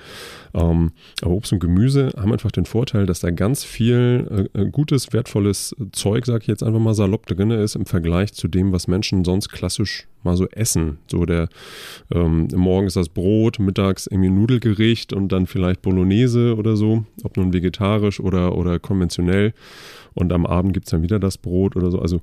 Ähm, 0.54 0.92
aber 1.22 1.32
Obst 1.32 1.54
und 1.54 1.60
Gemüse 1.60 2.12
haben 2.18 2.34
einfach 2.34 2.52
den 2.52 2.66
Vorteil, 2.66 3.06
dass 3.06 3.22
da 3.22 3.32
ganz 3.32 3.64
viel 3.64 4.50
äh, 4.54 4.62
äh 4.62 4.70
gutes, 4.70 5.14
wertvolles 5.14 5.74
Zeug, 5.94 6.26
sag 6.26 6.42
ich 6.42 6.48
jetzt 6.48 6.64
einfach 6.64 6.82
mal 6.82 6.94
salopp, 6.94 7.28
drin 7.28 7.52
ist 7.52 7.76
im 7.76 7.86
Vergleich 7.86 8.34
zu 8.34 8.50
dem, 8.50 8.74
was 8.74 8.90
Menschen 8.90 9.24
sonst 9.24 9.50
klassisch 9.50 10.08
mal 10.24 10.36
so 10.36 10.48
essen. 10.50 10.98
So 11.08 11.26
der 11.26 11.50
ähm, 12.14 12.48
morgens 12.56 12.94
das 12.94 13.10
Brot, 13.10 13.60
mittags 13.60 14.08
irgendwie 14.08 14.30
Nudelgericht 14.30 15.14
und 15.14 15.32
dann 15.32 15.48
vielleicht 15.48 15.82
Bolognese 15.82 16.56
oder 16.56 16.76
so, 16.76 17.06
ob 17.24 17.38
nun 17.38 17.54
vegetarisch 17.54 18.20
oder, 18.20 18.58
oder 18.58 18.80
konventionell. 18.80 19.54
Und 20.14 20.34
am 20.34 20.46
Abend 20.46 20.74
gibt 20.74 20.88
es 20.88 20.92
dann 20.92 21.04
wieder 21.04 21.20
das 21.20 21.38
Brot 21.38 21.76
oder 21.76 21.92
so. 21.92 22.00
Also 22.00 22.22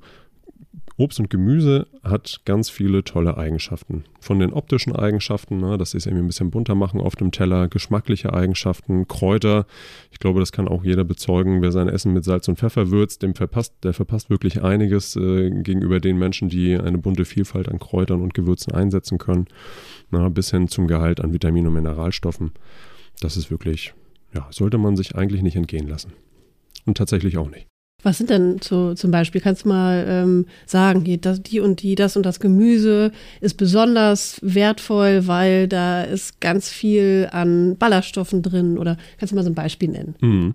Obst 0.99 1.17
und 1.17 1.29
Gemüse 1.29 1.87
hat 2.03 2.41
ganz 2.43 2.69
viele 2.69 3.05
tolle 3.05 3.37
Eigenschaften. 3.37 4.03
Von 4.19 4.39
den 4.39 4.51
optischen 4.51 4.93
Eigenschaften, 4.93 5.57
ne, 5.57 5.77
dass 5.77 5.91
sie 5.91 5.97
es 5.97 6.05
irgendwie 6.05 6.25
ein 6.25 6.27
bisschen 6.27 6.51
bunter 6.51 6.75
machen 6.75 6.99
auf 6.99 7.15
dem 7.15 7.31
Teller, 7.31 7.69
geschmackliche 7.69 8.33
Eigenschaften, 8.33 9.07
Kräuter. 9.07 9.65
Ich 10.11 10.19
glaube, 10.19 10.41
das 10.41 10.51
kann 10.51 10.67
auch 10.67 10.83
jeder 10.83 11.05
bezeugen, 11.05 11.61
wer 11.61 11.71
sein 11.71 11.87
Essen 11.87 12.11
mit 12.11 12.25
Salz 12.25 12.49
und 12.49 12.59
Pfeffer 12.59 12.91
würzt, 12.91 13.23
dem 13.23 13.33
verpasst, 13.33 13.75
der 13.83 13.93
verpasst 13.93 14.29
wirklich 14.29 14.61
einiges 14.61 15.15
äh, 15.15 15.49
gegenüber 15.49 16.01
den 16.01 16.17
Menschen, 16.17 16.49
die 16.49 16.77
eine 16.77 16.97
bunte 16.97 17.23
Vielfalt 17.23 17.69
an 17.69 17.79
Kräutern 17.79 18.21
und 18.21 18.33
Gewürzen 18.33 18.73
einsetzen 18.73 19.19
können, 19.19 19.47
na, 20.11 20.27
bis 20.27 20.51
hin 20.51 20.67
zum 20.67 20.87
Gehalt 20.87 21.21
an 21.21 21.31
Vitaminen 21.31 21.67
und 21.67 21.75
Mineralstoffen. 21.75 22.51
Das 23.21 23.37
ist 23.37 23.49
wirklich, 23.49 23.93
ja, 24.33 24.47
sollte 24.51 24.77
man 24.77 24.97
sich 24.97 25.15
eigentlich 25.15 25.43
nicht 25.43 25.55
entgehen 25.55 25.87
lassen. 25.87 26.11
Und 26.85 26.97
tatsächlich 26.97 27.37
auch 27.37 27.49
nicht. 27.49 27.68
Was 28.01 28.17
sind 28.17 28.29
denn 28.29 28.57
so, 28.61 28.93
zum 28.93 29.11
Beispiel, 29.11 29.41
kannst 29.41 29.65
du 29.65 29.69
mal 29.69 30.05
ähm, 30.07 30.45
sagen, 30.65 31.03
hier, 31.03 31.17
das, 31.17 31.41
die 31.41 31.59
und 31.59 31.81
die, 31.81 31.95
das 31.95 32.15
und 32.15 32.25
das 32.25 32.39
Gemüse 32.39 33.11
ist 33.41 33.57
besonders 33.57 34.39
wertvoll, 34.41 35.27
weil 35.27 35.67
da 35.67 36.03
ist 36.03 36.39
ganz 36.39 36.69
viel 36.69 37.27
an 37.31 37.75
Ballaststoffen 37.77 38.41
drin 38.41 38.77
oder 38.77 38.97
kannst 39.17 39.31
du 39.31 39.35
mal 39.35 39.43
so 39.43 39.49
ein 39.49 39.55
Beispiel 39.55 39.89
nennen? 39.89 40.15
Mhm. 40.21 40.53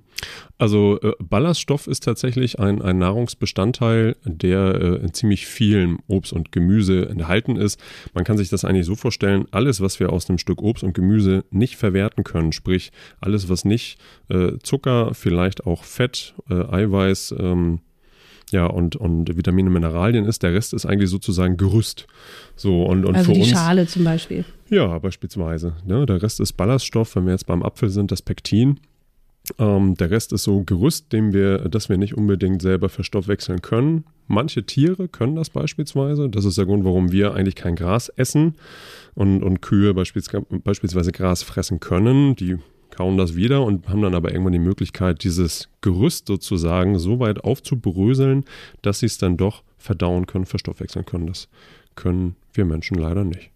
Also 0.59 1.00
äh, 1.00 1.12
Ballaststoff 1.18 1.87
ist 1.87 2.04
tatsächlich 2.04 2.61
ein, 2.61 2.80
ein 2.80 2.99
Nahrungsbestandteil, 2.99 4.16
der 4.25 4.75
äh, 4.75 4.87
in 5.02 5.12
ziemlich 5.12 5.47
vielen 5.47 5.99
Obst 6.06 6.33
und 6.33 6.52
Gemüse 6.52 7.09
enthalten 7.09 7.56
ist. 7.56 7.80
Man 8.14 8.25
kann 8.25 8.37
sich 8.37 8.49
das 8.49 8.64
eigentlich 8.64 8.87
so 8.87 8.94
vorstellen, 8.94 9.47
alles, 9.50 9.80
was 9.80 9.99
wir 9.99 10.12
aus 10.12 10.28
einem 10.28 10.38
Stück 10.38 10.62
Obst 10.62 10.85
und 10.85 10.94
Gemüse 10.94 11.44
nicht 11.50 11.76
verwerten 11.76 12.25
können, 12.25 12.52
sprich 12.52 12.92
alles, 13.21 13.49
was 13.49 13.64
nicht 13.64 13.99
äh, 14.28 14.52
Zucker, 14.62 15.12
vielleicht 15.14 15.66
auch 15.66 15.85
Fett, 15.85 16.35
äh, 16.49 16.54
Eiweiß, 16.54 17.35
ähm, 17.38 17.80
ja, 18.50 18.66
und, 18.66 18.94
und 18.94 19.37
Vitamine, 19.37 19.71
Mineralien 19.71 20.26
ist. 20.26 20.42
Der 20.42 20.52
Rest 20.52 20.75
ist 20.75 20.87
eigentlich 20.87 21.11
sozusagen 21.11 21.56
Gerüst. 21.56 22.06
So, 22.54 22.85
und, 22.85 23.04
und 23.04 23.16
also 23.16 23.33
für 23.33 23.35
die 23.35 23.40
uns, 23.40 23.50
Schale 23.50 23.87
zum 23.87 24.04
Beispiel. 24.04 24.44
Ja, 24.68 24.99
beispielsweise. 24.99 25.75
Ne? 25.85 26.06
Der 26.06 26.23
Rest 26.23 26.38
ist 26.40 26.52
Ballaststoff. 26.52 27.16
Wenn 27.16 27.25
wir 27.25 27.33
jetzt 27.33 27.47
beim 27.47 27.62
Apfel 27.62 27.88
sind, 27.88 28.12
das 28.12 28.23
Pektin. 28.23 28.78
Ähm, 29.58 29.94
der 29.94 30.10
Rest 30.10 30.32
ist 30.32 30.44
so 30.44 30.62
Gerüst, 30.62 31.12
dem 31.12 31.32
wir, 31.32 31.68
das 31.68 31.88
wir 31.88 31.98
nicht 31.98 32.16
unbedingt 32.16 32.62
selber 32.62 32.88
verstoffwechseln 32.88 33.60
können. 33.60 34.04
Manche 34.26 34.64
Tiere 34.64 35.06
können 35.08 35.36
das 35.36 35.50
beispielsweise. 35.50 36.30
Das 36.30 36.46
ist 36.46 36.56
der 36.56 36.64
Grund, 36.64 36.84
warum 36.84 37.12
wir 37.12 37.34
eigentlich 37.34 37.54
kein 37.54 37.76
Gras 37.76 38.08
essen 38.08 38.54
und, 39.14 39.42
und 39.42 39.60
Kühe 39.60 39.92
beispielsweise, 39.92 40.46
beispielsweise 40.50 41.12
Gras 41.12 41.42
fressen 41.42 41.78
können. 41.78 42.36
Die 42.36 42.56
kauen 42.90 43.18
das 43.18 43.34
wieder 43.36 43.62
und 43.64 43.88
haben 43.88 44.00
dann 44.00 44.14
aber 44.14 44.30
irgendwann 44.30 44.52
die 44.52 44.58
Möglichkeit, 44.58 45.24
dieses 45.24 45.68
Gerüst 45.82 46.28
sozusagen 46.28 46.98
so 46.98 47.18
weit 47.18 47.44
aufzubröseln, 47.44 48.44
dass 48.80 49.00
sie 49.00 49.06
es 49.06 49.18
dann 49.18 49.36
doch 49.36 49.62
verdauen 49.76 50.26
können, 50.26 50.46
verstoffwechseln 50.46 51.04
können. 51.04 51.26
Das 51.26 51.48
können 51.96 52.36
wir 52.54 52.64
Menschen 52.64 52.96
leider 52.96 53.24
nicht. 53.24 53.50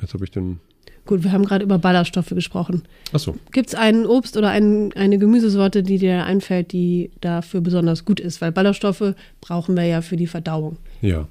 Jetzt 0.00 0.14
habe 0.14 0.24
ich 0.24 0.30
den 0.30 0.60
Gut, 1.04 1.24
wir 1.24 1.32
haben 1.32 1.44
gerade 1.44 1.64
über 1.64 1.78
Ballaststoffe 1.78 2.30
gesprochen. 2.30 2.82
Ach 3.12 3.18
so. 3.18 3.36
Gibt 3.50 3.68
es 3.68 3.74
ein 3.74 4.06
Obst 4.06 4.36
oder 4.36 4.50
ein, 4.50 4.92
eine 4.92 5.18
Gemüsesorte, 5.18 5.82
die 5.82 5.98
dir 5.98 6.24
einfällt, 6.24 6.72
die 6.72 7.10
dafür 7.20 7.60
besonders 7.60 8.04
gut 8.04 8.20
ist? 8.20 8.40
Weil 8.40 8.52
Ballaststoffe 8.52 9.14
brauchen 9.40 9.76
wir 9.76 9.84
ja 9.84 10.00
für 10.00 10.16
die 10.16 10.28
Verdauung. 10.28 10.76
Ja, 11.00 11.26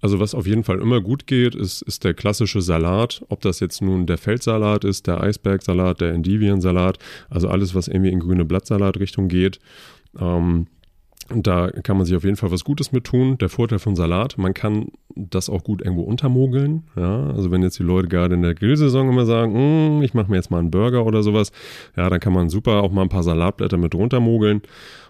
also 0.00 0.18
was 0.18 0.34
auf 0.34 0.48
jeden 0.48 0.64
Fall 0.64 0.80
immer 0.80 1.00
gut 1.00 1.28
geht, 1.28 1.54
ist, 1.54 1.82
ist 1.82 2.02
der 2.02 2.14
klassische 2.14 2.60
Salat. 2.60 3.24
Ob 3.28 3.40
das 3.42 3.60
jetzt 3.60 3.80
nun 3.80 4.06
der 4.06 4.18
Feldsalat 4.18 4.82
ist, 4.82 5.06
der 5.06 5.20
Eisbergsalat, 5.20 6.00
der 6.00 6.12
Endiviensalat, 6.14 6.98
also 7.30 7.48
alles, 7.48 7.76
was 7.76 7.86
irgendwie 7.86 8.10
in 8.10 8.18
grüne 8.18 8.44
Blattsalat-Richtung 8.44 9.28
geht. 9.28 9.60
Ähm, 10.18 10.66
da 11.34 11.70
kann 11.70 11.96
man 11.96 12.06
sich 12.06 12.16
auf 12.16 12.24
jeden 12.24 12.36
Fall 12.36 12.50
was 12.50 12.64
Gutes 12.64 12.92
mit 12.92 13.04
tun. 13.04 13.38
Der 13.38 13.48
Vorteil 13.48 13.78
von 13.78 13.96
Salat, 13.96 14.38
man 14.38 14.54
kann 14.54 14.88
das 15.14 15.48
auch 15.48 15.64
gut 15.64 15.82
irgendwo 15.82 16.02
untermogeln. 16.02 16.84
Ja, 16.96 17.30
also 17.30 17.50
wenn 17.50 17.62
jetzt 17.62 17.78
die 17.78 17.82
Leute 17.82 18.08
gerade 18.08 18.34
in 18.34 18.42
der 18.42 18.54
Grillsaison 18.54 19.08
immer 19.08 19.24
sagen, 19.24 19.98
mm, 19.98 20.02
ich 20.02 20.14
mache 20.14 20.30
mir 20.30 20.36
jetzt 20.36 20.50
mal 20.50 20.58
einen 20.58 20.70
Burger 20.70 21.06
oder 21.06 21.22
sowas, 21.22 21.52
ja, 21.96 22.08
dann 22.10 22.20
kann 22.20 22.32
man 22.32 22.48
super 22.48 22.82
auch 22.82 22.92
mal 22.92 23.02
ein 23.02 23.08
paar 23.08 23.22
Salatblätter 23.22 23.76
mit 23.78 23.94
runtermogeln. 23.94 24.62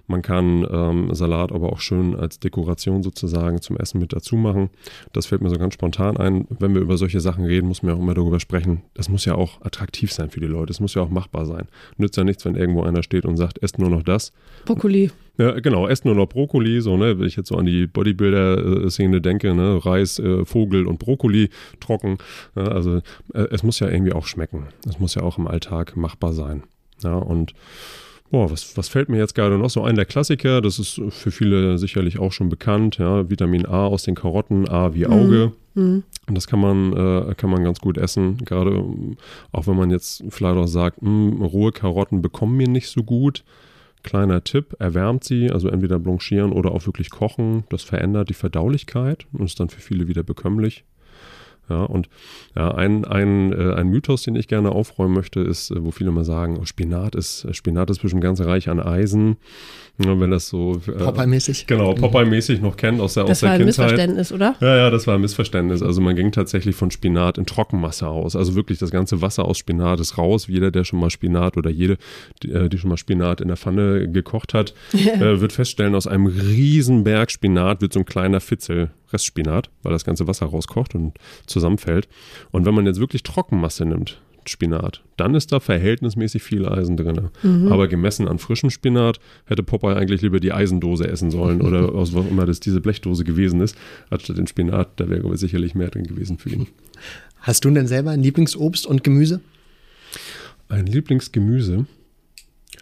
Man 0.07 0.23
kann 0.23 0.67
ähm, 0.71 1.15
Salat 1.15 1.53
aber 1.53 1.73
auch 1.73 1.81
schön 1.81 2.15
als 2.15 2.39
Dekoration 2.41 3.03
sozusagen 3.03 3.61
zum 3.61 3.77
Essen 3.77 4.01
mit 4.01 4.13
dazu 4.13 4.37
machen. 4.37 4.71
Das 5.13 5.27
fällt 5.27 5.43
mir 5.43 5.51
so 5.51 5.59
ganz 5.59 5.75
spontan 5.75 6.17
ein. 6.17 6.47
Wenn 6.51 6.75
wir 6.75 6.81
über 6.81 6.97
solche 6.97 7.21
Sachen 7.21 7.45
reden, 7.45 7.69
muss 7.69 7.83
man 7.83 7.95
auch 7.95 8.01
immer 8.01 8.15
darüber 8.15 8.41
sprechen. 8.41 8.83
Das 8.95 9.09
muss 9.09 9.25
ja 9.25 9.35
auch 9.35 9.63
attraktiv 9.63 10.13
sein 10.13 10.31
für 10.31 10.41
die 10.41 10.47
Leute. 10.47 10.73
Es 10.73 10.81
muss 10.81 10.95
ja 10.95 11.03
auch 11.03 11.11
machbar 11.11 11.47
sein. 11.47 11.67
Nützt 11.97 12.17
ja 12.17 12.25
nichts, 12.25 12.45
wenn 12.45 12.57
irgendwo 12.57 12.83
einer 12.83 13.03
steht 13.03 13.25
und 13.25 13.37
sagt, 13.37 13.63
esst 13.63 13.79
nur 13.79 13.91
noch 13.91 14.03
das. 14.03 14.33
Brokkoli. 14.65 15.11
Ja, 15.39 15.59
genau, 15.61 15.89
esst 15.89 16.05
nur 16.05 16.15
noch 16.15 16.27
Brokkoli, 16.27 16.83
so, 16.83 16.99
ne, 16.99 17.19
wenn 17.19 17.27
ich 17.27 17.37
jetzt 17.37 17.49
so 17.49 17.57
an 17.57 17.65
die 17.65 17.87
Bodybuilder-Szene 17.87 19.23
denke, 19.23 19.55
ne, 19.55 19.81
Reis, 19.83 20.19
äh, 20.19 20.45
Vogel 20.45 20.87
und 20.87 20.99
Brokkoli 20.99 21.49
trocken. 21.81 22.19
Ja, 22.55 22.65
also 22.65 22.97
äh, 23.33 23.47
es 23.51 23.63
muss 23.63 23.81
ja 23.81 23.89
irgendwie 23.89 24.13
auch 24.13 24.27
schmecken. 24.27 24.67
Es 24.87 24.99
muss 24.99 25.15
ja 25.15 25.23
auch 25.23 25.39
im 25.39 25.47
Alltag 25.47 25.97
machbar 25.97 26.35
sein. 26.35 26.65
Ja, 27.03 27.15
und 27.15 27.55
Boah, 28.33 28.51
was, 28.51 28.79
was 28.79 28.89
fällt 28.89 29.11
mir 29.11 29.19
jetzt 29.19 29.35
gerade 29.35 29.59
noch 29.59 29.69
so 29.69 29.83
ein? 29.83 29.95
Der 29.95 30.07
Klassiker, 30.07 30.63
das 30.63 30.79
ist 30.79 31.03
für 31.11 31.31
viele 31.31 31.77
sicherlich 31.77 32.19
auch 32.19 32.33
schon 32.33 32.49
bekannt, 32.49 32.97
ja, 32.97 33.29
Vitamin 33.29 33.67
A 33.67 33.87
aus 33.87 34.05
den 34.05 34.15
Karotten, 34.15 34.67
A 34.71 34.95
wie 34.95 35.07
Auge. 35.07 35.53
Mhm. 35.75 36.03
Und 36.27 36.35
das 36.35 36.47
kann 36.47 36.59
man, 36.59 36.95
äh, 36.95 37.35
kann 37.35 37.51
man 37.51 37.63
ganz 37.63 37.79
gut 37.81 37.99
essen, 37.99 38.39
gerade 38.39 38.87
auch 39.53 39.67
wenn 39.67 39.77
man 39.77 39.91
jetzt 39.91 40.25
vielleicht 40.31 40.57
auch 40.57 40.67
sagt, 40.67 41.03
mh, 41.03 41.11
hm, 41.11 41.43
rohe 41.43 41.73
Karotten 41.73 42.23
bekommen 42.23 42.57
mir 42.57 42.69
nicht 42.69 42.89
so 42.89 43.03
gut. 43.03 43.45
Kleiner 44.03 44.43
Tipp, 44.43 44.77
erwärmt 44.79 45.25
sie, 45.25 45.51
also 45.51 45.69
entweder 45.69 45.99
blanchieren 45.99 46.53
oder 46.53 46.73
auch 46.73 46.87
wirklich 46.87 47.11
kochen. 47.11 47.65
Das 47.69 47.83
verändert 47.83 48.31
die 48.31 48.35
Verdaulichkeit 48.35 49.27
und 49.35 49.45
ist 49.45 49.61
dann 49.61 49.69
für 49.69 49.83
viele 49.83 50.09
wieder 50.09 50.23
bekömmlich. 50.23 50.85
Ja, 51.69 51.85
und 51.85 52.09
ja, 52.57 52.75
ein, 52.75 53.05
ein, 53.05 53.53
äh, 53.53 53.75
ein 53.75 53.89
Mythos, 53.89 54.23
den 54.23 54.35
ich 54.35 54.49
gerne 54.49 54.73
aufräumen 54.73 55.15
möchte, 55.15 55.41
ist, 55.41 55.71
äh, 55.71 55.77
wo 55.83 55.93
viele 55.93 56.11
immer 56.11 56.25
sagen, 56.25 56.59
oh, 56.61 56.65
Spinat 56.65 57.15
ist, 57.15 57.45
äh, 57.45 57.55
Spinat 57.55 57.89
ist 57.89 58.01
bestimmt 58.01 58.23
ganz 58.23 58.41
reich 58.41 58.69
an 58.69 58.81
Eisen. 58.81 59.37
Ja, 59.99 60.19
wenn 60.19 60.31
das 60.31 60.49
so 60.49 60.81
äh, 60.87 60.91
Popeye-mäßig. 60.91 61.67
Genau, 61.67 61.93
Popeye-mäßig 61.93 62.61
noch 62.61 62.77
kennt 62.77 63.01
aus 63.01 63.15
der, 63.15 63.25
das 63.25 63.39
aus 63.39 63.41
der 63.41 63.59
Kindheit. 63.59 63.69
Das 63.69 63.79
war 63.79 63.85
ein 63.85 63.91
Missverständnis, 63.91 64.33
oder? 64.33 64.57
Ja, 64.61 64.77
ja, 64.77 64.91
das 64.91 65.07
war 65.07 65.15
ein 65.15 65.21
Missverständnis. 65.21 65.83
Also 65.83 66.01
man 66.01 66.17
ging 66.17 66.33
tatsächlich 66.33 66.75
von 66.75 66.91
Spinat 66.91 67.39
in 67.39 67.47
Trockenmasse 67.47 68.09
aus. 68.09 68.35
Also 68.35 68.55
wirklich 68.55 68.79
das 68.79 68.91
ganze 68.91 69.23
Wasser 69.23 69.45
aus 69.45 69.59
Spinat 69.59 70.01
ist 70.01 70.19
raus. 70.19 70.49
Jeder, 70.49 70.71
der 70.71 70.85
schon 70.85 70.99
mal 70.99 71.11
Spinat 71.11 71.57
oder 71.57 71.71
jede, 71.71 71.99
die, 72.43 72.69
die 72.69 72.79
schon 72.79 72.91
mal 72.91 72.97
Spinat 72.97 73.41
in 73.41 73.49
der 73.49 73.57
Pfanne 73.57 74.09
gekocht 74.09 74.55
hat, 74.55 74.75
äh, 74.93 75.41
wird 75.41 75.53
feststellen, 75.53 75.95
aus 75.95 76.07
einem 76.07 76.27
riesen 76.27 77.05
Berg 77.05 77.31
Spinat 77.31 77.83
wird 77.83 77.93
so 77.93 78.01
ein 78.01 78.07
kleiner 78.07 78.41
Fitzel 78.41 78.91
Restspinat, 79.13 79.71
weil 79.83 79.93
das 79.93 80.05
ganze 80.05 80.27
Wasser 80.27 80.47
rauskocht 80.47 80.95
und 80.95 81.15
zusammenfällt. 81.47 82.09
Und 82.51 82.67
wenn 82.67 82.75
man 82.75 82.87
jetzt 82.87 83.01
wirklich 83.01 83.23
Trockenmasse 83.23 83.85
nimmt, 83.85 84.21
Spinat, 84.49 85.03
dann 85.17 85.35
ist 85.35 85.53
da 85.53 85.61
verhältnismäßig 85.61 86.43
viel 86.43 86.67
Eisen 86.67 86.97
drin. 86.97 87.31
Mhm. 87.43 87.71
Aber 87.71 87.89
gemessen 87.89 88.27
an 88.27 88.39
frischem 88.39 88.71
Spinat 88.71 89.21
hätte 89.47 89.63
Popeye 89.63 89.95
eigentlich 89.95 90.23
lieber 90.23 90.41
die 90.41 90.53
Eisendose 90.53 91.07
essen 91.07 91.31
sollen 91.31 91.63
oder 91.63 91.95
aus 91.95 92.15
was 92.15 92.27
immer 92.27 92.47
das 92.47 92.61
diese 92.61 92.81
Blechdose 92.81 93.25
gewesen 93.25 93.61
ist, 93.61 93.77
anstatt 94.11 94.39
den 94.39 94.47
Spinat. 94.47 94.89
Da 94.97 95.09
wäre 95.09 95.37
sicherlich 95.37 95.75
mehr 95.75 95.91
drin 95.91 96.07
gewesen 96.07 96.39
für 96.39 96.51
ihn. 96.51 96.67
Hast 97.41 97.65
du 97.65 97.71
denn 97.71 97.87
selber 97.87 98.11
ein 98.11 98.23
Lieblingsobst 98.23 98.87
und 98.87 99.05
Gemüse? 99.05 99.41
Ein 100.69 100.87
Lieblingsgemüse? 100.87 101.87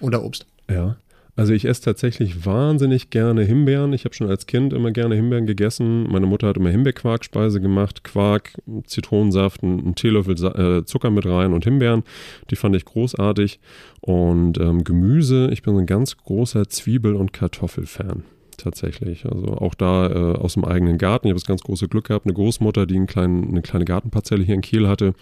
Oder 0.01 0.23
Obst? 0.25 0.47
Ja. 0.71 0.97
Also 1.37 1.53
ich 1.53 1.65
esse 1.65 1.83
tatsächlich 1.83 2.45
wahnsinnig 2.45 3.11
gerne 3.11 3.43
Himbeeren. 3.45 3.93
Ich 3.93 4.05
habe 4.05 4.15
schon 4.15 4.29
als 4.29 4.47
Kind 4.47 4.73
immer 4.73 4.91
gerne 4.91 5.15
Himbeeren 5.15 5.47
gegessen. 5.47 6.05
Meine 6.11 6.27
Mutter 6.27 6.49
hat 6.49 6.57
immer 6.57 6.71
Himbeerquarkspeise 6.71 7.61
gemacht. 7.61 8.05
Quark, 8.05 8.61
Zitronensaft, 8.85 9.63
einen 9.63 9.95
Teelöffel 9.95 10.35
äh, 10.35 10.85
Zucker 10.85 11.11
mit 11.11 11.27
rein 11.27 11.53
und 11.53 11.65
Himbeeren. 11.65 12.03
Die 12.51 12.57
fand 12.57 12.77
ich 12.77 12.85
großartig. 12.85 13.61
Und 14.01 14.59
ähm, 14.59 14.85
Gemüse, 14.85 15.51
ich 15.53 15.63
bin 15.63 15.77
ein 15.79 15.87
ganz 15.87 16.17
großer 16.17 16.69
Zwiebel- 16.69 17.17
und 17.17 17.33
Kartoffelfan 17.33 18.25
tatsächlich. 18.61 19.25
Also 19.27 19.47
auch 19.47 19.75
da 19.75 20.09
äh, 20.09 20.37
aus 20.37 20.55
dem 20.55 20.65
eigenen 20.65 20.99
Garten. 20.99 21.27
Ich 21.27 21.31
habe 21.31 21.41
das 21.41 21.47
ganz 21.47 21.63
große 21.63 21.89
Glück 21.89 22.09
gehabt, 22.09 22.27
eine 22.27 22.35
Großmutter, 22.35 22.87
die 22.87 22.97
einen 22.97 23.07
kleinen, 23.07 23.49
eine 23.49 23.63
kleine 23.63 23.85
Gartenparzelle 23.85 24.45
hier 24.45 24.55
in 24.55 24.61
Kiel 24.61 24.87
hatte. 24.87 25.15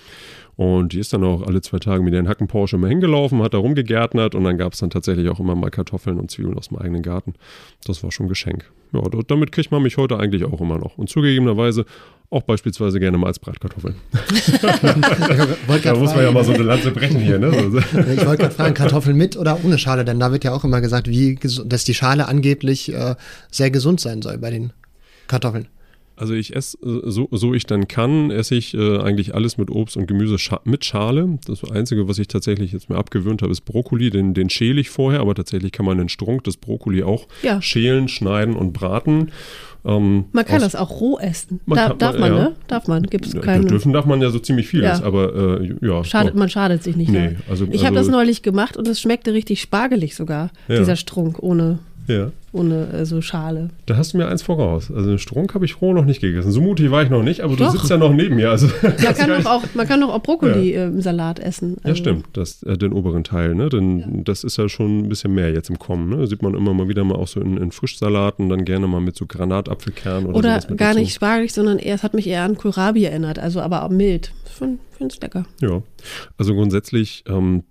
Und 0.58 0.92
die 0.92 0.98
ist 0.98 1.12
dann 1.12 1.22
auch 1.22 1.42
alle 1.42 1.60
zwei 1.60 1.78
Tage 1.78 2.02
mit 2.02 2.12
ihren 2.12 2.28
Hacken 2.28 2.48
Porsche 2.48 2.74
immer 2.74 2.88
hingelaufen, 2.88 3.40
hat 3.44 3.54
da 3.54 3.58
rumgegärtnert 3.58 4.34
und 4.34 4.42
dann 4.42 4.58
gab 4.58 4.72
es 4.72 4.80
dann 4.80 4.90
tatsächlich 4.90 5.28
auch 5.28 5.38
immer 5.38 5.54
mal 5.54 5.70
Kartoffeln 5.70 6.18
und 6.18 6.32
Zwiebeln 6.32 6.58
aus 6.58 6.70
dem 6.70 6.78
eigenen 6.78 7.02
Garten. 7.02 7.34
Das 7.86 8.02
war 8.02 8.10
schon 8.10 8.26
ein 8.26 8.28
Geschenk. 8.28 8.68
Ja, 8.92 9.02
damit 9.28 9.52
kriegt 9.52 9.70
man 9.70 9.84
mich 9.84 9.98
heute 9.98 10.18
eigentlich 10.18 10.44
auch 10.44 10.60
immer 10.60 10.78
noch. 10.78 10.98
Und 10.98 11.10
zugegebenerweise 11.10 11.84
auch 12.28 12.42
beispielsweise 12.42 12.98
gerne 12.98 13.18
mal 13.18 13.28
als 13.28 13.38
Bratkartoffeln. 13.38 13.94
da 15.84 15.94
muss 15.94 16.12
man 16.16 16.24
ja 16.24 16.32
mal 16.32 16.42
so 16.42 16.52
eine 16.52 16.64
Lanze 16.64 16.90
brechen 16.90 17.20
hier. 17.20 17.38
Ne? 17.38 17.50
ich 18.16 18.26
wollte 18.26 18.42
gerade 18.42 18.50
fragen, 18.50 18.74
Kartoffeln 18.74 19.16
mit 19.16 19.36
oder 19.36 19.60
ohne 19.62 19.78
Schale? 19.78 20.04
Denn 20.04 20.18
da 20.18 20.32
wird 20.32 20.42
ja 20.42 20.52
auch 20.52 20.64
immer 20.64 20.80
gesagt, 20.80 21.06
wie, 21.06 21.38
dass 21.66 21.84
die 21.84 21.94
Schale 21.94 22.26
angeblich 22.26 22.92
äh, 22.92 23.14
sehr 23.48 23.70
gesund 23.70 24.00
sein 24.00 24.22
soll 24.22 24.38
bei 24.38 24.50
den 24.50 24.72
Kartoffeln. 25.28 25.68
Also 26.18 26.34
ich 26.34 26.54
esse, 26.54 26.76
äh, 26.78 27.10
so, 27.10 27.28
so 27.30 27.54
ich 27.54 27.64
dann 27.64 27.86
kann, 27.86 28.30
esse 28.30 28.56
ich 28.56 28.74
äh, 28.74 28.98
eigentlich 28.98 29.34
alles 29.34 29.56
mit 29.56 29.70
Obst 29.70 29.96
und 29.96 30.06
Gemüse 30.06 30.38
scha 30.38 30.60
mit 30.64 30.84
Schale. 30.84 31.38
Das 31.46 31.64
Einzige, 31.70 32.08
was 32.08 32.18
ich 32.18 32.28
tatsächlich 32.28 32.72
jetzt 32.72 32.90
mir 32.90 32.96
abgewöhnt 32.96 33.42
habe, 33.42 33.52
ist 33.52 33.62
Brokkoli. 33.62 34.10
Den, 34.10 34.34
den 34.34 34.50
schäle 34.50 34.80
ich 34.80 34.90
vorher, 34.90 35.20
aber 35.20 35.34
tatsächlich 35.34 35.72
kann 35.72 35.86
man 35.86 35.98
den 35.98 36.08
Strunk 36.08 36.44
des 36.44 36.56
Brokkoli 36.56 37.02
auch 37.04 37.28
ja. 37.42 37.62
schälen, 37.62 38.08
schneiden 38.08 38.56
und 38.56 38.72
braten. 38.72 39.30
Ähm, 39.84 40.24
man 40.32 40.44
kann 40.44 40.60
das 40.60 40.74
auch 40.74 41.00
roh 41.00 41.18
essen. 41.18 41.60
Da, 41.66 41.88
kann, 41.88 41.98
darf 41.98 42.18
man, 42.18 42.32
ja. 42.32 42.38
ne? 42.38 42.56
Darf 42.66 42.88
man. 42.88 43.04
Gibt's 43.04 43.32
ja, 43.32 43.40
keine... 43.40 43.66
Dürfen 43.66 43.92
darf 43.92 44.06
man 44.06 44.20
ja 44.20 44.30
so 44.30 44.40
ziemlich 44.40 44.66
vieles, 44.66 44.98
ja. 44.98 45.04
aber 45.04 45.60
äh, 45.60 45.76
ja. 45.80 46.02
Schadet, 46.02 46.34
man 46.34 46.48
schadet 46.48 46.82
sich 46.82 46.96
nicht. 46.96 47.10
Nee, 47.10 47.36
also, 47.48 47.64
ich 47.66 47.72
also, 47.72 47.86
habe 47.86 47.96
das 47.96 48.08
neulich 48.08 48.42
gemacht 48.42 48.76
und 48.76 48.88
es 48.88 49.00
schmeckte 49.00 49.32
richtig 49.32 49.60
spargelig 49.60 50.16
sogar, 50.16 50.50
dieser 50.68 50.96
Strunk 50.96 51.40
ohne 51.40 51.78
ja. 52.08 52.32
Ohne 52.52 52.88
äh, 52.92 53.04
so 53.04 53.20
Schale. 53.20 53.68
Da 53.86 53.96
hast 53.96 54.12
du 54.12 54.18
mir 54.18 54.26
eins 54.28 54.42
voraus. 54.42 54.90
Also 54.90 55.10
den 55.10 55.18
Strunk 55.18 55.54
habe 55.54 55.64
ich 55.64 55.80
roh 55.80 55.92
noch 55.92 56.04
nicht 56.04 56.20
gegessen. 56.20 56.50
So 56.50 56.60
mutig 56.60 56.90
war 56.90 57.02
ich 57.02 57.10
noch 57.10 57.22
nicht, 57.22 57.42
aber 57.42 57.56
doch. 57.56 57.72
du 57.72 57.78
sitzt 57.78 57.90
ja 57.90 57.98
noch 57.98 58.12
neben 58.12 58.36
mir. 58.36 58.50
Also, 58.50 58.68
man, 58.82 58.96
kann 58.96 59.28
doch 59.28 59.46
auch, 59.46 59.62
man 59.74 59.86
kann 59.86 60.00
doch 60.00 60.08
auch 60.08 60.22
Brokkoli 60.22 60.74
ja. 60.74 60.86
im 60.86 61.00
Salat 61.00 61.38
essen. 61.38 61.76
Also. 61.82 61.88
Ja, 61.88 61.94
stimmt. 61.94 62.26
Das, 62.32 62.62
äh, 62.62 62.78
den 62.78 62.92
oberen 62.92 63.22
Teil. 63.22 63.54
Ne? 63.54 63.68
Denn 63.68 63.98
ja. 63.98 64.06
Das 64.24 64.44
ist 64.44 64.56
ja 64.56 64.68
schon 64.68 65.00
ein 65.00 65.08
bisschen 65.08 65.34
mehr 65.34 65.52
jetzt 65.52 65.68
im 65.68 65.78
Kommen. 65.78 66.08
Ne? 66.08 66.26
Sieht 66.26 66.42
man 66.42 66.54
immer 66.54 66.72
mal 66.72 66.88
wieder 66.88 67.04
mal 67.04 67.16
auch 67.16 67.28
so 67.28 67.40
in, 67.40 67.58
in 67.58 67.70
Frischsalaten, 67.70 68.48
dann 68.48 68.64
gerne 68.64 68.86
mal 68.86 69.00
mit 69.00 69.16
so 69.16 69.26
Granatapfelkernen 69.26 70.26
oder 70.26 70.38
Oder 70.38 70.60
gar 70.76 70.94
nicht 70.94 71.12
spargelig, 71.14 71.52
sondern 71.52 71.78
eher, 71.78 71.94
es 71.94 72.02
hat 72.02 72.14
mich 72.14 72.26
eher 72.26 72.42
an 72.42 72.56
Kohlrabi 72.56 73.04
erinnert. 73.04 73.38
Also 73.38 73.60
aber 73.60 73.84
auch 73.84 73.90
mild. 73.90 74.32
Ich 74.46 74.52
finde 74.52 74.78
es 75.00 75.20
lecker. 75.20 75.44
Ja, 75.60 75.82
also 76.36 76.54
grundsätzlich 76.54 77.24
ähm, 77.28 77.62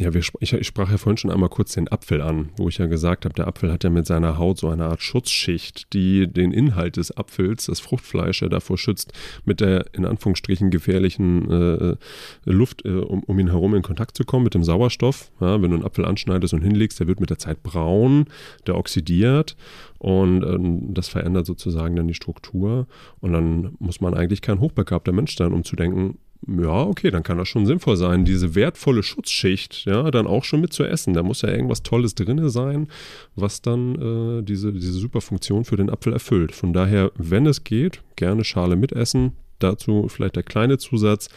ja, 0.00 0.14
wir, 0.14 0.20
ich, 0.40 0.52
ich, 0.52 0.66
sprach 0.66 0.90
ja 0.90 0.96
vorhin 0.96 1.18
schon 1.18 1.30
einmal 1.30 1.50
kurz 1.50 1.74
den 1.74 1.86
Apfel 1.86 2.22
an, 2.22 2.48
wo 2.56 2.68
ich 2.68 2.78
ja 2.78 2.86
gesagt 2.86 3.26
habe, 3.26 3.34
der 3.34 3.46
Apfel 3.46 3.70
hat 3.70 3.84
ja 3.84 3.90
mit 3.90 4.06
seiner 4.06 4.38
Haut 4.38 4.58
so 4.58 4.68
eine 4.68 4.86
Art 4.86 5.02
Schutzschicht, 5.02 5.92
die 5.92 6.26
den 6.26 6.50
Inhalt 6.50 6.96
des 6.96 7.14
Apfels, 7.14 7.66
das 7.66 7.80
Fruchtfleisch 7.80 8.40
davor 8.50 8.78
schützt, 8.78 9.12
mit 9.44 9.60
der 9.60 9.84
in 9.92 10.06
Anführungsstrichen 10.06 10.70
gefährlichen 10.70 11.50
äh, 11.50 11.96
Luft 12.44 12.86
äh, 12.86 12.88
um, 12.88 13.22
um, 13.24 13.38
ihn 13.38 13.48
herum 13.48 13.74
in 13.74 13.82
Kontakt 13.82 14.16
zu 14.16 14.24
kommen, 14.24 14.44
mit 14.44 14.54
dem 14.54 14.64
Sauerstoff. 14.64 15.30
Ja, 15.40 15.60
wenn 15.60 15.70
du 15.70 15.76
einen 15.76 15.84
Apfel 15.84 16.06
anschneidest 16.06 16.54
und 16.54 16.62
hinlegst, 16.62 16.98
der 16.98 17.06
wird 17.06 17.20
mit 17.20 17.28
der 17.28 17.38
Zeit 17.38 17.62
braun, 17.62 18.24
der 18.66 18.78
oxidiert 18.78 19.56
und 19.98 20.42
äh, 20.42 20.58
das 20.94 21.08
verändert 21.08 21.44
sozusagen 21.44 21.96
dann 21.96 22.08
die 22.08 22.14
Struktur. 22.14 22.86
Und 23.20 23.34
dann 23.34 23.76
muss 23.78 24.00
man 24.00 24.14
eigentlich 24.14 24.40
kein 24.40 24.60
hochbegabter 24.60 25.12
Mensch 25.12 25.36
sein, 25.36 25.52
um 25.52 25.64
zu 25.64 25.76
denken, 25.76 26.18
ja, 26.46 26.82
okay, 26.82 27.10
dann 27.10 27.22
kann 27.22 27.38
das 27.38 27.48
schon 27.48 27.66
sinnvoll 27.66 27.96
sein, 27.96 28.24
diese 28.24 28.54
wertvolle 28.54 29.02
Schutzschicht, 29.02 29.84
ja, 29.84 30.10
dann 30.10 30.26
auch 30.26 30.44
schon 30.44 30.60
mit 30.60 30.72
zu 30.72 30.84
essen. 30.84 31.14
Da 31.14 31.22
muss 31.22 31.42
ja 31.42 31.50
irgendwas 31.50 31.82
Tolles 31.82 32.14
drin 32.14 32.48
sein, 32.48 32.88
was 33.36 33.62
dann 33.62 34.40
äh, 34.40 34.42
diese, 34.42 34.72
diese 34.72 34.92
super 34.92 35.20
Funktion 35.20 35.64
für 35.64 35.76
den 35.76 35.90
Apfel 35.90 36.12
erfüllt. 36.12 36.52
Von 36.52 36.72
daher, 36.72 37.12
wenn 37.16 37.46
es 37.46 37.64
geht, 37.64 38.02
gerne 38.16 38.44
Schale 38.44 38.76
mitessen. 38.76 39.32
Dazu 39.60 40.08
vielleicht 40.08 40.36
der 40.36 40.42
kleine 40.42 40.78
Zusatz. 40.78 41.28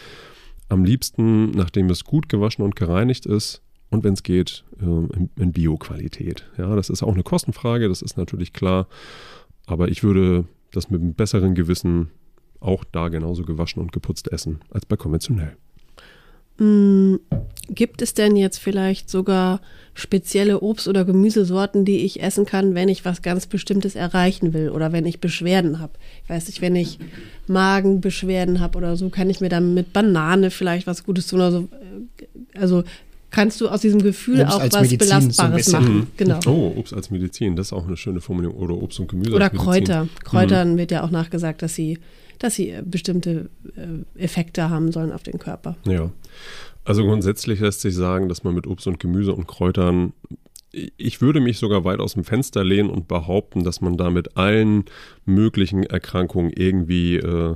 Am 0.69 0.83
liebsten, 0.83 1.51
nachdem 1.51 1.89
es 1.91 2.03
gut 2.03 2.27
gewaschen 2.27 2.65
und 2.65 2.75
gereinigt 2.75 3.27
ist, 3.27 3.61
und 3.91 4.03
wenn 4.03 4.13
es 4.13 4.23
geht, 4.23 4.63
äh, 4.81 4.85
in, 4.85 5.29
in 5.37 5.51
Bio-Qualität. 5.51 6.45
Ja, 6.57 6.75
das 6.75 6.89
ist 6.89 7.03
auch 7.03 7.13
eine 7.13 7.23
Kostenfrage, 7.23 7.87
das 7.87 8.01
ist 8.01 8.17
natürlich 8.17 8.53
klar. 8.53 8.87
Aber 9.67 9.89
ich 9.89 10.03
würde 10.03 10.45
das 10.71 10.89
mit 10.89 11.01
einem 11.01 11.13
besseren 11.13 11.53
Gewissen 11.53 12.09
auch 12.65 12.83
da 12.83 13.09
genauso 13.09 13.43
gewaschen 13.43 13.81
und 13.81 13.91
geputzt 13.91 14.31
essen 14.31 14.59
als 14.71 14.85
bei 14.85 14.95
konventionell. 14.95 15.55
Mm, 16.57 17.15
gibt 17.69 18.01
es 18.01 18.13
denn 18.13 18.37
jetzt 18.37 18.59
vielleicht 18.59 19.09
sogar 19.09 19.59
spezielle 19.93 20.61
Obst- 20.61 20.87
oder 20.87 21.03
Gemüsesorten, 21.03 21.83
die 21.83 21.99
ich 21.99 22.23
essen 22.23 22.45
kann, 22.45 22.75
wenn 22.75 22.87
ich 22.87 23.03
was 23.03 23.21
ganz 23.21 23.45
Bestimmtes 23.45 23.95
erreichen 23.95 24.53
will 24.53 24.69
oder 24.69 24.93
wenn 24.93 25.05
ich 25.05 25.19
Beschwerden 25.19 25.79
habe? 25.79 25.93
Ich 26.23 26.29
weiß 26.29 26.47
nicht, 26.47 26.61
wenn 26.61 26.75
ich 26.75 26.97
Magenbeschwerden 27.47 28.61
habe 28.61 28.77
oder 28.77 28.95
so, 28.95 29.09
kann 29.09 29.29
ich 29.29 29.41
mir 29.41 29.49
dann 29.49 29.73
mit 29.73 29.91
Banane 29.91 30.49
vielleicht 30.49 30.87
was 30.87 31.03
Gutes 31.03 31.27
tun. 31.27 31.41
Also, 31.41 31.67
also 32.53 32.83
kannst 33.31 33.59
du 33.59 33.67
aus 33.67 33.81
diesem 33.81 34.01
Gefühl 34.01 34.41
Obst 34.41 34.53
auch 34.53 34.61
als 34.61 34.73
was 34.73 34.81
Medizin 34.83 34.99
so 34.99 35.15
Belastbares 35.17 35.71
machen. 35.73 36.07
Genau. 36.15 36.39
Oh, 36.45 36.73
Obst 36.77 36.93
als 36.93 37.11
Medizin, 37.11 37.57
das 37.57 37.67
ist 37.67 37.73
auch 37.73 37.85
eine 37.85 37.97
schöne 37.97 38.21
Formulierung. 38.21 38.57
Oder 38.57 38.75
Obst 38.75 38.99
und 39.01 39.09
Gemüse 39.09 39.33
Oder 39.33 39.45
als 39.45 39.53
Medizin. 39.53 39.65
Kräuter. 39.65 40.07
Kräutern 40.23 40.77
wird 40.77 40.91
ja 40.91 41.03
auch 41.03 41.11
nachgesagt, 41.11 41.61
dass 41.61 41.75
sie, 41.75 41.99
dass 42.39 42.55
sie 42.55 42.69
äh, 42.69 42.83
bestimmte 42.85 43.49
äh, 43.75 44.21
Effekte 44.21 44.69
haben 44.69 44.91
sollen 44.91 45.11
auf 45.11 45.23
den 45.23 45.39
Körper. 45.39 45.75
Ja. 45.85 46.11
Also 46.83 47.03
grundsätzlich 47.03 47.59
lässt 47.59 47.81
sich 47.81 47.95
sagen, 47.95 48.29
dass 48.29 48.43
man 48.43 48.53
mit 48.53 48.67
Obst 48.67 48.85
und 48.85 48.99
Gemüse 48.99 49.33
und 49.33 49.47
Kräutern, 49.47 50.13
ich 50.97 51.21
würde 51.21 51.39
mich 51.39 51.57
sogar 51.57 51.83
weit 51.83 51.99
aus 51.99 52.13
dem 52.13 52.23
Fenster 52.23 52.63
lehnen 52.63 52.89
und 52.89 53.07
behaupten, 53.07 53.63
dass 53.63 53.81
man 53.81 53.97
da 53.97 54.09
mit 54.09 54.37
allen 54.37 54.85
möglichen 55.25 55.83
Erkrankungen 55.83 56.51
irgendwie 56.51 57.15
äh, 57.15 57.55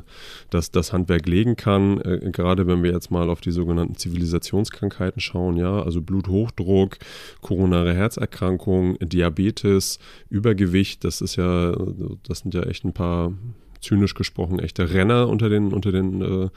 das, 0.50 0.72
das 0.72 0.94
Handwerk 0.94 1.28
legen 1.28 1.56
kann. 1.56 2.00
Äh, 2.02 2.32
gerade 2.32 2.66
wenn 2.66 2.82
wir 2.82 2.92
jetzt 2.92 3.12
mal 3.12 3.30
auf 3.30 3.42
die 3.42 3.52
sogenannten 3.52 3.96
Zivilisationskrankheiten 3.96 5.22
schauen, 5.22 5.58
ja, 5.58 5.82
also 5.84 6.02
Bluthochdruck, 6.02 6.98
koronare 7.42 7.94
Herzerkrankung, 7.94 8.98
Diabetes, 9.00 10.00
Übergewicht, 10.30 11.04
das 11.04 11.22
ist 11.22 11.36
ja, 11.36 11.76
das 12.24 12.40
sind 12.40 12.54
ja 12.54 12.64
echt 12.64 12.86
ein 12.86 12.94
paar 12.94 13.34
zynisch 13.82 14.14
gesprochen 14.16 14.60
echte 14.60 14.94
Renner 14.94 15.28
unter 15.30 15.50
den, 15.50 15.74
unter 15.74 15.92
den 15.92 16.22
äh, 16.22 16.50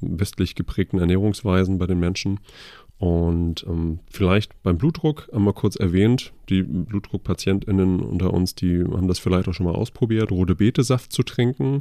westlich 0.00 0.54
geprägten 0.54 0.98
Ernährungsweisen 0.98 1.78
bei 1.78 1.86
den 1.86 2.00
Menschen. 2.00 2.40
Und 2.96 3.66
ähm, 3.68 3.98
vielleicht 4.08 4.62
beim 4.62 4.78
Blutdruck 4.78 5.28
einmal 5.32 5.52
kurz 5.52 5.74
erwähnt, 5.74 6.32
die 6.48 6.62
BlutdruckpatientInnen 6.62 8.00
unter 8.00 8.32
uns, 8.32 8.54
die 8.54 8.84
haben 8.84 9.08
das 9.08 9.18
vielleicht 9.18 9.48
auch 9.48 9.52
schon 9.52 9.66
mal 9.66 9.74
ausprobiert, 9.74 10.30
rote 10.30 10.54
Betesaft 10.54 11.12
zu 11.12 11.24
trinken. 11.24 11.80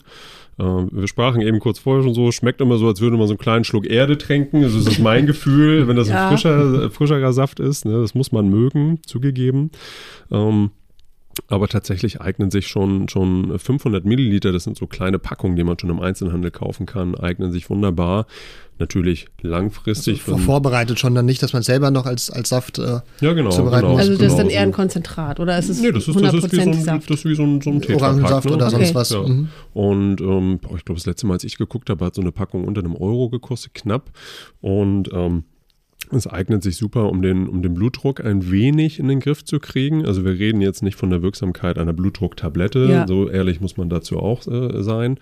Ähm, 0.60 0.89
wir 0.92 1.08
sprachen 1.08 1.42
eben 1.42 1.60
kurz 1.60 1.77
vorher 1.77 2.03
schon 2.03 2.15
so, 2.15 2.32
schmeckt 2.32 2.62
immer 2.62 2.77
so, 2.77 2.88
als 2.88 3.00
würde 3.00 3.15
man 3.15 3.27
so 3.27 3.34
einen 3.34 3.38
kleinen 3.39 3.63
Schluck 3.63 3.86
Erde 3.86 4.18
trinken. 4.18 4.63
Also 4.63 4.80
das 4.80 4.88
ist 4.88 5.00
mein 5.00 5.27
Gefühl, 5.27 5.88
wenn 5.88 5.96
das 5.96 6.10
Ja. 6.10 6.24
ein 6.30 6.30
frischer, 6.30 6.89
frischerer 6.89 7.32
Saft 7.32 7.60
ist. 7.60 7.86
Ne, 7.86 7.94
das 8.01 8.15
muss 8.15 8.32
man 8.32 8.50
mögen, 8.50 9.00
zugegeben. 9.06 9.70
Ähm, 10.32 10.72
aber 11.48 11.68
tatsächlich 11.68 12.22
eignen 12.22 12.52
sich 12.52 12.68
schon, 12.68 13.10
schon 13.10 13.58
500 13.58 14.06
Milliliter, 14.06 14.52
das 14.52 14.63
sind 14.63 14.78
so 14.78 14.88
kleine 14.88 15.20
Packungen, 15.20 15.56
die 15.56 15.63
man 15.63 15.78
schon 15.80 15.90
im 15.90 16.00
Einzelhandel 16.00 16.52
kaufen 16.52 16.86
kann, 16.86 17.16
eignen 17.16 17.52
sich 17.52 17.70
wunderbar. 17.70 18.25
Natürlich 18.80 19.28
langfristig. 19.42 20.28
Wenn- 20.28 20.40
Vorbereitet 20.40 21.00
schon 21.00 21.13
dann 21.13 21.25
nicht, 21.25 21.44
dass 21.44 21.54
man 21.54 21.62
selber 21.62 21.92
noch 21.92 22.08
als, 22.08 22.32
als 22.32 22.50
Saft. 22.50 22.80
Äh, 22.80 23.02
ja, 23.22 23.34
genau. 23.34 23.52
zubereiten 23.52 23.82
genau 23.82 23.92
muss. 23.94 24.00
Also 24.02 24.12
das 24.13 24.22
ist 24.22 24.28
genau 24.30 24.38
dann 24.38 24.48
so. 24.48 24.52
eher 24.56 24.62
ein 24.62 24.72
Konzentrat 24.72 25.40
oder 25.40 25.58
ist 25.60 25.70
es 25.70 25.80
Nee, 25.80 25.92
das 25.92 26.08
ist, 26.08 26.20
das 26.20 26.34
ist 26.34 26.52
wie 26.52 26.56
so 26.56 26.62
100% 26.62 26.68
ein, 26.74 26.82
Saft? 26.84 27.10
das 27.10 27.18
ist 27.20 27.25
wie 27.25 27.36
so 27.36 27.44
ein, 27.44 27.62
so 27.62 27.70
ein 27.70 27.84
Orangensaft 27.96 28.46
ne? 28.48 28.54
oder 28.54 28.66
Okay. 28.68 28.75
sonst 28.78 28.96
was. 28.96 29.10
Ja. 29.12 29.22
Mhm. 29.22 29.50
Und 29.74 30.22
ähm, 30.22 30.60
ich 30.75 30.86
glaube, 30.86 30.96
das 31.00 31.06
letzte 31.06 31.28
Mal, 31.28 31.34
als 31.36 31.44
ich 31.44 31.58
geguckt 31.58 31.90
habe, 31.92 32.04
hat 32.04 32.16
so 32.16 32.22
eine 32.22 32.32
Packung 32.32 32.66
unter 32.66 32.82
einem 32.82 32.96
Euro 32.96 33.30
gekostet, 33.30 33.75
knapp. 33.75 34.12
Und 34.60 35.10
ähm, 35.13 35.44
es 36.12 36.27
eignet 36.27 36.63
sich 36.63 36.75
super, 36.77 37.10
um 37.10 37.22
den, 37.22 37.48
um 37.48 37.62
den 37.62 37.74
Blutdruck 37.74 38.24
ein 38.24 38.51
wenig 38.51 39.00
in 39.00 39.07
den 39.07 39.19
Griff 39.19 39.43
zu 39.43 39.60
kriegen. 39.60 40.05
Also 40.05 40.24
wir 40.25 40.33
reden 40.38 40.62
jetzt 40.62 40.83
nicht 40.83 40.95
von 40.98 41.10
der 41.10 41.22
Wirksamkeit 41.22 41.77
einer 41.77 41.93
Blutdrucktablette, 41.93 42.88
Ja. 42.89 43.07
so 43.07 43.29
ehrlich 43.29 43.62
muss 43.62 43.77
man 43.77 43.89
dazu 43.89 44.19
auch 44.19 44.45
äh, 44.48 44.83
sein. 44.83 45.17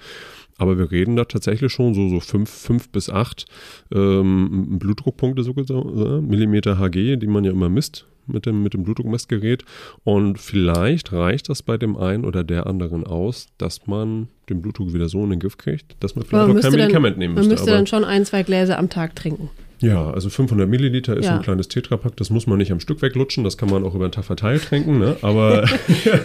Aber 0.57 0.77
wir 0.77 0.91
reden 0.91 1.15
da 1.15 1.25
tatsächlich 1.25 1.71
schon 1.71 1.93
so, 1.93 2.07
so 2.09 2.19
fünf, 2.19 2.49
fünf 2.49 2.89
bis 2.89 3.09
acht 3.09 3.45
ähm, 3.93 4.77
Blutdruckpunkte, 4.79 5.43
so 5.43 5.53
gesagt, 5.53 5.85
äh, 5.85 6.21
Millimeter 6.21 6.77
Hg, 6.79 7.17
die 7.17 7.27
man 7.27 7.43
ja 7.43 7.51
immer 7.51 7.69
misst 7.69 8.05
mit 8.27 8.45
dem, 8.45 8.61
mit 8.61 8.73
dem 8.75 8.83
Blutdruckmessgerät. 8.83 9.65
Und 10.03 10.39
vielleicht 10.39 11.11
reicht 11.11 11.49
das 11.49 11.63
bei 11.63 11.77
dem 11.77 11.97
einen 11.97 12.25
oder 12.25 12.43
der 12.43 12.67
anderen 12.67 13.03
aus, 13.05 13.47
dass 13.57 13.87
man 13.87 14.27
den 14.49 14.61
Blutdruck 14.61 14.93
wieder 14.93 15.09
so 15.09 15.23
in 15.23 15.31
den 15.31 15.39
Griff 15.39 15.57
kriegt, 15.57 15.95
dass 15.99 16.15
man 16.15 16.25
vielleicht 16.25 16.47
man 16.47 16.57
auch 16.57 16.61
kein 16.61 16.71
müsste, 16.71 16.71
Medikament 16.77 17.13
dann, 17.15 17.19
nehmen 17.19 17.33
man 17.33 17.41
müsste. 17.45 17.53
müsste 17.55 17.71
aber- 17.71 17.77
dann 17.77 17.87
schon 17.87 18.03
ein, 18.03 18.25
zwei 18.25 18.43
Gläser 18.43 18.77
am 18.77 18.89
Tag 18.89 19.15
trinken. 19.15 19.49
Ja, 19.81 20.09
also 20.11 20.29
500 20.29 20.69
Milliliter 20.69 21.17
ist 21.17 21.25
Ja. 21.25 21.35
ein 21.35 21.41
kleines 21.41 21.67
Tetrapack. 21.67 22.15
Das 22.17 22.29
muss 22.29 22.47
man 22.47 22.57
nicht 22.57 22.71
am 22.71 22.79
Stück 22.79 23.01
weglutschen. 23.01 23.43
Das 23.43 23.57
kann 23.57 23.69
man 23.69 23.83
auch 23.83 23.93
über 23.95 24.07
den 24.07 24.11
Tag 24.11 24.25
verteilt 24.25 24.63
trinken. 24.63 24.99
Ne? 24.99 25.17
Aber 25.21 25.67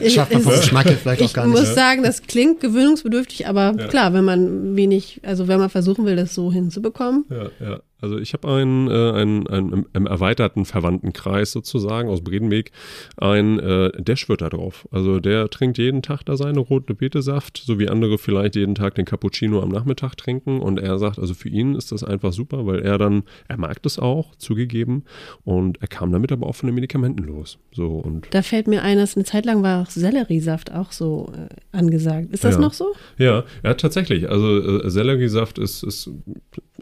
Schafft 0.09 0.33
man 0.33 0.42
vom 0.42 0.53
Es- 0.53 0.61
Geschmack 0.61 0.87
vielleicht 0.88 1.23
auch 1.23 1.27
Ich 1.27 1.35
gar 1.35 1.47
nicht. 1.47 1.59
muss 1.59 1.75
sagen, 1.75 2.03
das 2.03 2.23
klingt 2.23 2.61
gewöhnungsbedürftig, 2.61 3.47
aber 3.49 3.73
klar, 3.88 4.12
wenn 4.14 4.25
man 4.25 4.77
wenig, 4.77 5.21
also 5.25 5.49
wenn 5.49 5.59
man 5.59 5.71
versuchen 5.71 6.05
will, 6.07 6.16
das 6.16 6.35
so 6.35 6.53
hinzubekommen. 6.53 7.25
ja, 7.31 7.66
ja. 7.66 7.81
Also 8.01 8.19
ich 8.19 8.33
habe 8.35 8.49
einen, 8.49 8.89
äh, 8.89 8.93
einen, 9.13 9.47
einen 9.47 9.73
im, 9.73 9.87
im 9.93 10.07
erweiterten 10.07 10.65
Verwandtenkreis 10.65 11.53
sozusagen 11.53 12.09
aus 12.09 12.23
Bredenweg, 12.23 12.73
ein, 13.17 13.59
äh, 13.59 14.17
schwört 14.17 14.43
da 14.43 14.49
drauf. 14.49 14.87
Also 14.91 15.21
der 15.21 15.49
trinkt 15.51 15.79
jeden 15.79 16.03
Tag 16.03 16.25
da 16.25 16.37
seine 16.37 16.61
rote 16.61 16.95
Betesaft, 16.95 17.63
so 17.65 17.79
wie 17.79 17.89
andere 17.89 18.19
vielleicht 18.19 18.57
jeden 18.57 18.75
Tag 18.75 18.95
den 18.95 19.05
Cappuccino 19.05 19.61
am 19.63 19.71
Nachmittag 19.71 20.17
trinken. 20.17 20.61
Und 20.61 20.79
er 20.79 20.99
sagt, 20.99 21.19
also 21.19 21.35
für 21.35 21.49
ihn 21.49 21.75
ist 21.75 21.93
das 21.93 22.05
einfach 22.05 22.33
super, 22.33 22.67
weil 22.67 22.81
er 22.81 22.99
dann, 22.99 23.23
er 23.49 23.59
mag 23.59 23.83
das 23.83 23.99
auch, 23.99 24.35
zugegeben. 24.37 25.05
Und 25.45 25.81
er 25.81 25.89
kam 25.89 26.13
damit 26.13 26.33
aber 26.33 26.47
auch 26.47 26.55
von 26.55 26.67
den 26.67 26.75
Medikamenten 26.75 27.25
los. 27.25 27.59
So 27.73 27.89
und 27.99 28.27
Da 28.31 28.43
fällt 28.43 28.67
mir 28.69 28.83
ein, 28.83 28.99
dass 28.99 29.17
eine 29.17 29.25
Zeit 29.25 29.47
lang 29.47 29.63
war 29.63 29.83
auch 29.83 29.91
Selleriesaft 29.91 30.73
auch 30.73 30.93
so 30.93 31.33
äh, 31.35 31.77
angesagt. 31.77 32.33
Ist 32.33 32.45
das 32.45 32.55
Ja. 32.57 32.61
noch 32.61 32.73
so? 32.73 32.95
Ja, 33.19 33.45
ja, 33.65 33.75
tatsächlich. 33.75 34.29
Also 34.31 34.81
äh, 34.83 34.91
Selleriesaft 34.91 35.59
ist, 35.59 35.83
ist, 35.83 36.11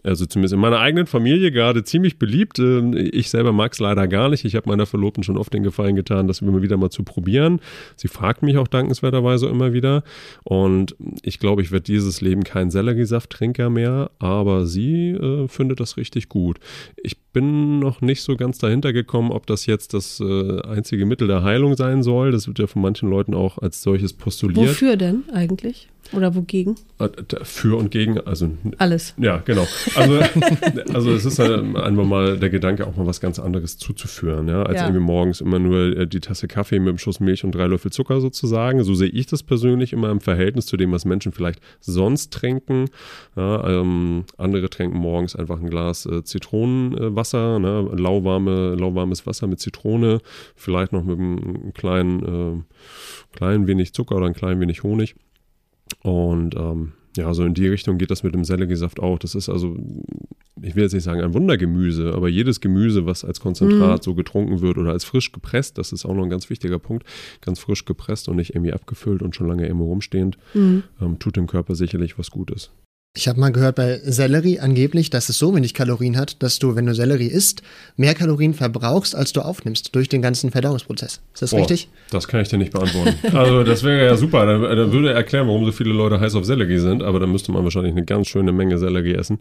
also 0.02 0.26
zumindest 0.26 0.54
in 0.54 0.60
meiner 0.60 0.78
eigenen 0.78 1.03
Familie 1.06 1.50
gerade 1.50 1.84
ziemlich 1.84 2.18
beliebt. 2.18 2.58
Ähm, 2.58 2.94
ich 2.94 3.30
selber 3.30 3.52
mag 3.52 3.72
es 3.72 3.78
leider 3.78 4.06
gar 4.08 4.28
nicht. 4.28 4.44
Ich 4.44 4.54
habe 4.54 4.68
meiner 4.68 4.86
Verlobten 4.86 5.22
schon 5.22 5.36
oft 5.36 5.52
den 5.52 5.62
Gefallen 5.62 5.96
getan, 5.96 6.26
das 6.28 6.40
immer 6.40 6.62
wieder 6.62 6.76
mal 6.76 6.90
zu 6.90 7.02
probieren. 7.02 7.60
Sie 7.96 8.08
fragt 8.08 8.42
mich 8.42 8.56
auch 8.56 8.68
dankenswerterweise 8.68 9.46
immer 9.48 9.72
wieder. 9.72 10.02
Und 10.42 10.96
ich 11.22 11.38
glaube, 11.38 11.62
ich 11.62 11.72
werde 11.72 11.84
dieses 11.84 12.20
Leben 12.20 12.44
kein 12.44 12.70
Selleriesafttrinker 12.70 13.70
mehr, 13.70 14.10
aber 14.18 14.66
sie 14.66 15.10
äh, 15.10 15.48
findet 15.48 15.80
das 15.80 15.96
richtig 15.96 16.28
gut. 16.28 16.58
Ich 17.02 17.18
bin 17.32 17.80
noch 17.80 18.00
nicht 18.00 18.22
so 18.22 18.36
ganz 18.36 18.58
dahinter 18.58 18.92
gekommen, 18.92 19.30
ob 19.30 19.46
das 19.46 19.66
jetzt 19.66 19.92
das 19.92 20.20
äh, 20.20 20.60
einzige 20.62 21.04
Mittel 21.04 21.28
der 21.28 21.42
Heilung 21.42 21.76
sein 21.76 22.02
soll. 22.02 22.30
Das 22.30 22.46
wird 22.46 22.58
ja 22.58 22.66
von 22.66 22.80
manchen 22.82 23.10
Leuten 23.10 23.34
auch 23.34 23.58
als 23.58 23.82
solches 23.82 24.12
postuliert. 24.12 24.68
Wofür 24.68 24.96
denn 24.96 25.24
eigentlich? 25.32 25.88
Oder 26.12 26.34
wogegen? 26.34 26.76
Äh, 26.98 27.08
Für 27.42 27.76
und 27.78 27.90
gegen, 27.90 28.20
also 28.20 28.50
Alles. 28.78 29.14
ja, 29.18 29.38
genau. 29.38 29.66
Also, 29.96 30.20
also 30.94 31.12
es 31.12 31.24
ist 31.24 31.38
halt 31.38 31.76
einfach 31.76 32.04
mal 32.04 32.38
der 32.38 32.50
Gedanke, 32.50 32.86
auch 32.86 32.94
mal 32.96 33.06
was 33.06 33.20
ganz 33.20 33.38
anderes 33.38 33.78
zuzuführen, 33.78 34.46
ja, 34.48 34.62
als 34.62 34.76
Ja. 34.76 34.86
irgendwie 34.86 35.02
morgens 35.04 35.40
immer 35.40 35.58
nur 35.58 35.96
äh, 35.96 36.06
die 36.06 36.20
Tasse 36.20 36.46
Kaffee 36.46 36.78
mit 36.78 36.90
einem 36.90 36.98
Schuss 36.98 37.20
Milch 37.20 37.42
und 37.44 37.52
drei 37.54 37.66
Löffel 37.66 37.90
Zucker 37.90 38.20
sozusagen. 38.20 38.84
So 38.84 38.94
sehe 38.94 39.08
ich 39.08 39.26
das 39.26 39.42
persönlich 39.42 39.92
immer 39.92 40.10
im 40.10 40.20
Verhältnis 40.20 40.66
zu 40.66 40.76
dem, 40.76 40.92
was 40.92 41.04
Menschen 41.04 41.32
vielleicht 41.32 41.60
sonst 41.80 42.32
trinken. 42.32 42.86
Ja, 43.34 43.66
ähm, 43.68 44.24
andere 44.36 44.68
trinken 44.70 44.98
morgens 44.98 45.34
einfach 45.34 45.58
ein 45.58 45.70
Glas 45.70 46.06
äh, 46.06 46.22
Zitronenwasser, 46.22 47.58
ne, 47.58 47.88
lauwarme, 47.96 48.74
lauwarmes 48.74 49.26
Wasser 49.26 49.46
mit 49.46 49.60
Zitrone, 49.60 50.20
vielleicht 50.54 50.92
noch 50.92 51.02
mit 51.04 51.18
einem 51.18 51.72
kleinen, 51.74 52.22
äh, 52.62 53.36
klein 53.36 53.66
wenig 53.66 53.92
Zucker 53.94 54.16
oder 54.16 54.26
ein 54.26 54.34
klein 54.34 54.60
wenig 54.60 54.82
Honig. 54.82 55.14
Und 56.04 56.54
ähm, 56.54 56.92
ja, 57.16 57.32
so 57.32 57.44
in 57.44 57.54
die 57.54 57.66
Richtung 57.66 57.96
geht 57.96 58.10
das 58.10 58.22
mit 58.22 58.34
dem 58.34 58.44
Selleriesaft 58.44 59.00
auch. 59.00 59.18
Das 59.18 59.34
ist 59.34 59.48
also, 59.48 59.76
ich 60.60 60.76
will 60.76 60.82
jetzt 60.82 60.92
nicht 60.92 61.02
sagen 61.02 61.22
ein 61.22 61.32
Wundergemüse, 61.32 62.12
aber 62.12 62.28
jedes 62.28 62.60
Gemüse, 62.60 63.06
was 63.06 63.24
als 63.24 63.40
Konzentrat 63.40 64.02
so 64.02 64.14
getrunken 64.14 64.60
wird 64.60 64.76
oder 64.76 64.90
als 64.90 65.04
frisch 65.04 65.32
gepresst, 65.32 65.78
das 65.78 65.92
ist 65.92 66.04
auch 66.04 66.14
noch 66.14 66.24
ein 66.24 66.30
ganz 66.30 66.50
wichtiger 66.50 66.78
Punkt, 66.78 67.06
ganz 67.40 67.58
frisch 67.58 67.84
gepresst 67.84 68.28
und 68.28 68.36
nicht 68.36 68.54
irgendwie 68.54 68.72
abgefüllt 68.74 69.22
und 69.22 69.34
schon 69.34 69.48
lange 69.48 69.66
irgendwo 69.66 69.86
rumstehend, 69.86 70.36
ähm, 71.00 71.18
tut 71.18 71.36
dem 71.36 71.46
Körper 71.46 71.74
sicherlich 71.74 72.18
was 72.18 72.30
Gutes. 72.30 72.70
Ich 73.16 73.28
habe 73.28 73.38
mal 73.38 73.52
gehört 73.52 73.76
bei 73.76 74.00
Sellerie 74.02 74.58
angeblich, 74.58 75.08
dass 75.08 75.28
es 75.28 75.38
so 75.38 75.54
wenig 75.54 75.72
Kalorien 75.72 76.16
hat, 76.16 76.42
dass 76.42 76.58
du, 76.58 76.74
wenn 76.74 76.86
du 76.86 76.96
Sellerie 76.96 77.28
isst, 77.28 77.62
mehr 77.96 78.12
Kalorien 78.12 78.54
verbrauchst, 78.54 79.14
als 79.14 79.32
du 79.32 79.40
aufnimmst 79.40 79.94
durch 79.94 80.08
den 80.08 80.20
ganzen 80.20 80.50
Verdauungsprozess. 80.50 81.20
Ist 81.32 81.42
das 81.42 81.50
Boah, 81.52 81.58
richtig? 81.58 81.88
Das 82.10 82.26
kann 82.26 82.40
ich 82.40 82.48
dir 82.48 82.58
nicht 82.58 82.72
beantworten. 82.72 83.14
Also 83.34 83.62
das 83.62 83.84
wäre 83.84 84.04
ja 84.04 84.16
super. 84.16 84.46
Dann, 84.46 84.62
dann 84.62 84.92
würde 84.92 85.10
er 85.10 85.14
erklären, 85.14 85.46
warum 85.46 85.64
so 85.64 85.70
viele 85.70 85.92
Leute 85.92 86.18
heiß 86.18 86.34
auf 86.34 86.44
Sellerie 86.44 86.78
sind, 86.78 87.04
aber 87.04 87.20
dann 87.20 87.30
müsste 87.30 87.52
man 87.52 87.62
wahrscheinlich 87.62 87.92
eine 87.92 88.04
ganz 88.04 88.26
schöne 88.26 88.50
Menge 88.50 88.78
Sellerie 88.78 89.14
essen. 89.14 89.38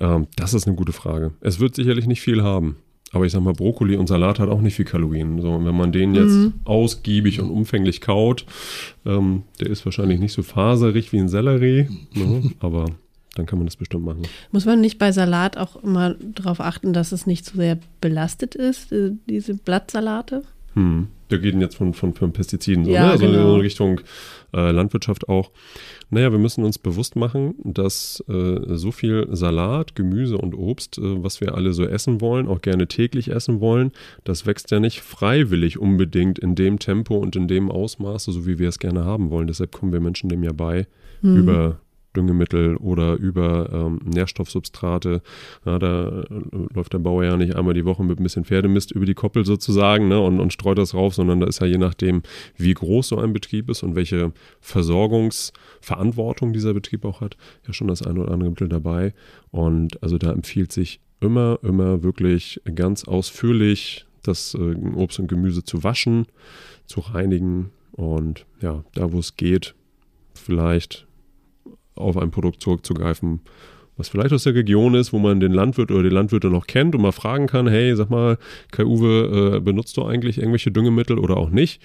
Ähm, 0.00 0.26
das 0.34 0.52
ist 0.52 0.66
eine 0.66 0.74
gute 0.74 0.92
Frage. 0.92 1.32
Es 1.40 1.60
wird 1.60 1.76
sicherlich 1.76 2.06
nicht 2.06 2.20
viel 2.20 2.42
haben. 2.42 2.78
Aber 3.12 3.26
ich 3.26 3.32
sag 3.32 3.42
mal, 3.42 3.52
Brokkoli 3.52 3.94
und 3.94 4.08
Salat 4.08 4.40
hat 4.40 4.48
auch 4.48 4.60
nicht 4.60 4.74
viel 4.74 4.84
Kalorien. 4.84 5.40
So, 5.40 5.52
und 5.52 5.64
wenn 5.64 5.76
man 5.76 5.92
den 5.92 6.16
jetzt 6.16 6.50
ausgiebig 6.64 7.40
und 7.40 7.48
umfänglich 7.48 8.00
kaut, 8.00 8.44
ähm, 9.06 9.44
der 9.60 9.68
ist 9.70 9.84
wahrscheinlich 9.84 10.18
nicht 10.18 10.32
so 10.32 10.42
faserig 10.42 11.12
wie 11.12 11.18
ein 11.18 11.28
Sellerie, 11.28 11.88
ne? 12.12 12.50
aber 12.58 12.86
dann 13.34 13.46
kann 13.46 13.58
man 13.58 13.66
das 13.66 13.76
bestimmt 13.76 14.04
machen. 14.04 14.22
Muss 14.52 14.66
man 14.66 14.80
nicht 14.80 14.98
bei 14.98 15.12
Salat 15.12 15.56
auch 15.56 15.82
immer 15.82 16.14
darauf 16.14 16.60
achten, 16.60 16.92
dass 16.92 17.12
es 17.12 17.26
nicht 17.26 17.44
zu 17.44 17.56
sehr 17.56 17.78
belastet 18.00 18.54
ist, 18.54 18.92
äh, 18.92 19.12
diese 19.28 19.54
Blattsalate? 19.54 20.42
Hm. 20.74 21.08
Wir 21.28 21.42
reden 21.42 21.60
jetzt 21.60 21.76
von, 21.76 21.94
von, 21.94 22.12
von 22.12 22.32
Pestiziden, 22.32 22.84
so, 22.84 22.90
Ja, 22.90 23.06
ne? 23.06 23.10
also 23.12 23.26
genau. 23.26 23.54
in 23.54 23.60
Richtung 23.60 24.00
äh, 24.52 24.70
Landwirtschaft 24.70 25.28
auch. 25.28 25.50
Naja, 26.10 26.30
wir 26.30 26.38
müssen 26.38 26.64
uns 26.64 26.78
bewusst 26.78 27.16
machen, 27.16 27.54
dass 27.64 28.22
äh, 28.28 28.76
so 28.76 28.92
viel 28.92 29.26
Salat, 29.32 29.94
Gemüse 29.94 30.36
und 30.36 30.54
Obst, 30.54 30.98
äh, 30.98 31.22
was 31.22 31.40
wir 31.40 31.54
alle 31.54 31.72
so 31.72 31.84
essen 31.84 32.20
wollen, 32.20 32.46
auch 32.46 32.60
gerne 32.60 32.86
täglich 32.88 33.30
essen 33.30 33.60
wollen, 33.60 33.92
das 34.24 34.46
wächst 34.46 34.70
ja 34.70 34.80
nicht 34.80 35.00
freiwillig 35.00 35.78
unbedingt 35.78 36.38
in 36.38 36.54
dem 36.54 36.78
Tempo 36.78 37.16
und 37.16 37.36
in 37.36 37.48
dem 37.48 37.70
Ausmaße, 37.70 38.30
so 38.30 38.46
wie 38.46 38.58
wir 38.58 38.68
es 38.68 38.78
gerne 38.78 39.04
haben 39.04 39.30
wollen. 39.30 39.46
Deshalb 39.46 39.72
kommen 39.72 39.92
wir 39.92 40.00
Menschen 40.00 40.28
dem 40.28 40.44
ja 40.44 40.52
bei 40.52 40.86
über 41.22 41.80
Düngemittel 42.16 42.76
oder 42.76 43.14
über 43.14 43.70
ähm, 43.72 44.00
Nährstoffsubstrate. 44.04 45.22
Ja, 45.64 45.78
da 45.78 46.22
äh, 46.22 46.24
läuft 46.74 46.92
der 46.92 46.98
Bauer 46.98 47.24
ja 47.24 47.36
nicht 47.36 47.56
einmal 47.56 47.74
die 47.74 47.84
Woche 47.84 48.04
mit 48.04 48.18
ein 48.18 48.22
bisschen 48.22 48.44
Pferdemist 48.44 48.92
über 48.92 49.06
die 49.06 49.14
Koppel 49.14 49.44
sozusagen 49.44 50.08
ne, 50.08 50.20
und, 50.20 50.40
und 50.40 50.52
streut 50.52 50.78
das 50.78 50.94
rauf, 50.94 51.14
sondern 51.14 51.40
da 51.40 51.46
ist 51.46 51.60
ja 51.60 51.66
je 51.66 51.78
nachdem, 51.78 52.22
wie 52.56 52.74
groß 52.74 53.08
so 53.08 53.18
ein 53.18 53.32
Betrieb 53.32 53.68
ist 53.70 53.82
und 53.82 53.94
welche 53.94 54.32
Versorgungsverantwortung 54.60 56.52
dieser 56.52 56.74
Betrieb 56.74 57.04
auch 57.04 57.20
hat, 57.20 57.36
ja 57.66 57.72
schon 57.72 57.88
das 57.88 58.02
eine 58.02 58.20
oder 58.20 58.32
andere 58.32 58.50
Mittel 58.50 58.68
dabei. 58.68 59.14
Und 59.50 60.02
also 60.02 60.18
da 60.18 60.32
empfiehlt 60.32 60.72
sich 60.72 61.00
immer, 61.20 61.58
immer 61.62 62.02
wirklich 62.02 62.60
ganz 62.74 63.04
ausführlich 63.04 64.06
das 64.22 64.54
äh, 64.54 64.74
Obst 64.94 65.18
und 65.18 65.28
Gemüse 65.28 65.64
zu 65.64 65.84
waschen, 65.84 66.26
zu 66.86 67.00
reinigen 67.00 67.70
und 67.92 68.46
ja, 68.60 68.84
da 68.94 69.12
wo 69.12 69.18
es 69.18 69.36
geht, 69.36 69.74
vielleicht 70.34 71.06
auf 71.94 72.16
ein 72.16 72.30
Produkt 72.30 72.62
zurückzugreifen, 72.62 73.40
was 73.96 74.08
vielleicht 74.08 74.32
aus 74.32 74.44
der 74.44 74.54
Region 74.54 74.94
ist, 74.94 75.12
wo 75.12 75.18
man 75.18 75.40
den 75.40 75.52
Landwirt 75.52 75.90
oder 75.90 76.02
die 76.02 76.14
Landwirte 76.14 76.48
noch 76.48 76.66
kennt 76.66 76.94
und 76.94 77.02
mal 77.02 77.12
fragen 77.12 77.46
kann, 77.46 77.68
hey, 77.68 77.94
sag 77.94 78.10
mal, 78.10 78.38
Kai 78.72 78.84
Uwe, 78.84 79.56
äh, 79.56 79.60
benutzt 79.60 79.96
du 79.96 80.04
eigentlich 80.04 80.38
irgendwelche 80.38 80.72
Düngemittel 80.72 81.18
oder 81.18 81.36
auch 81.36 81.50
nicht? 81.50 81.80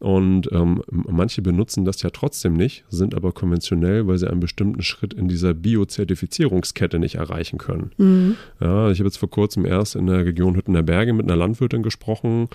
Und 0.00 0.50
ähm, 0.50 0.82
manche 0.90 1.42
benutzen 1.42 1.84
das 1.84 2.00
ja 2.02 2.08
trotzdem 2.08 2.54
nicht, 2.54 2.84
sind 2.88 3.14
aber 3.14 3.32
konventionell, 3.32 4.06
weil 4.06 4.16
sie 4.16 4.30
einen 4.30 4.40
bestimmten 4.40 4.82
Schritt 4.82 5.12
in 5.12 5.28
dieser 5.28 5.52
Biozertifizierungskette 5.52 6.98
nicht 6.98 7.16
erreichen 7.16 7.58
können. 7.58 7.92
Mhm. 7.98 8.36
Ja, 8.60 8.90
ich 8.90 8.98
habe 8.98 9.08
jetzt 9.08 9.18
vor 9.18 9.28
kurzem 9.28 9.66
erst 9.66 9.96
in 9.96 10.06
der 10.06 10.24
Region 10.24 10.56
Hüttener 10.56 10.82
Berge 10.82 11.12
mit 11.12 11.26
einer 11.26 11.36
Landwirtin 11.36 11.82
gesprochen, 11.82 12.48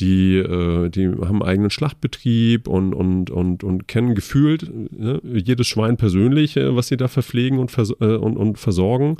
die, 0.00 0.38
äh, 0.38 0.88
die 0.88 1.06
haben 1.06 1.40
einen 1.40 1.42
eigenen 1.42 1.70
Schlachtbetrieb 1.70 2.66
und, 2.66 2.92
und, 2.94 3.30
und, 3.30 3.62
und 3.62 3.86
kennen 3.86 4.16
gefühlt 4.16 4.68
ne, 4.90 5.20
jedes 5.22 5.68
Schwein 5.68 5.98
persönlich, 5.98 6.56
äh, 6.56 6.74
was 6.74 6.88
sie 6.88 6.96
da 6.96 7.06
verpflegen 7.06 7.60
und, 7.60 7.70
vers 7.70 7.92
äh, 8.00 8.06
und, 8.06 8.36
und 8.36 8.58
versorgen. 8.58 9.18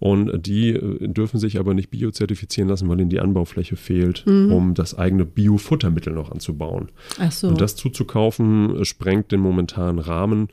Und 0.00 0.46
die 0.46 0.70
äh, 0.70 1.06
dürfen 1.06 1.38
sich 1.38 1.60
aber 1.60 1.74
nicht 1.74 1.90
biozertifizieren 1.90 2.68
lassen, 2.68 2.88
weil 2.88 2.98
ihnen 2.98 3.08
die 3.08 3.20
Anbaufläche 3.20 3.76
fehlt, 3.76 4.26
mhm. 4.26 4.52
um 4.52 4.74
das 4.74 4.98
eigene 4.98 5.24
Biofuttermittel 5.24 6.12
noch 6.12 6.32
anzubauen. 6.32 6.88
Ach 7.20 7.30
so. 7.30 7.48
Und 7.48 7.60
das 7.60 7.76
zuzukaufen, 7.76 8.80
äh, 8.80 8.84
sprengt 8.84 9.30
den 9.30 9.40
momentanen 9.40 9.98
Rahmen 9.98 10.48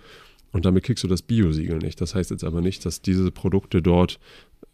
und 0.52 0.66
damit 0.66 0.84
kriegst 0.84 1.04
du 1.04 1.08
das 1.08 1.22
Biosiegel 1.22 1.78
nicht. 1.78 2.02
Das 2.02 2.14
heißt 2.14 2.30
jetzt 2.30 2.44
aber 2.44 2.62
nicht, 2.62 2.86
dass 2.86 3.02
diese 3.02 3.32
Produkte 3.32 3.82
dort, 3.82 4.20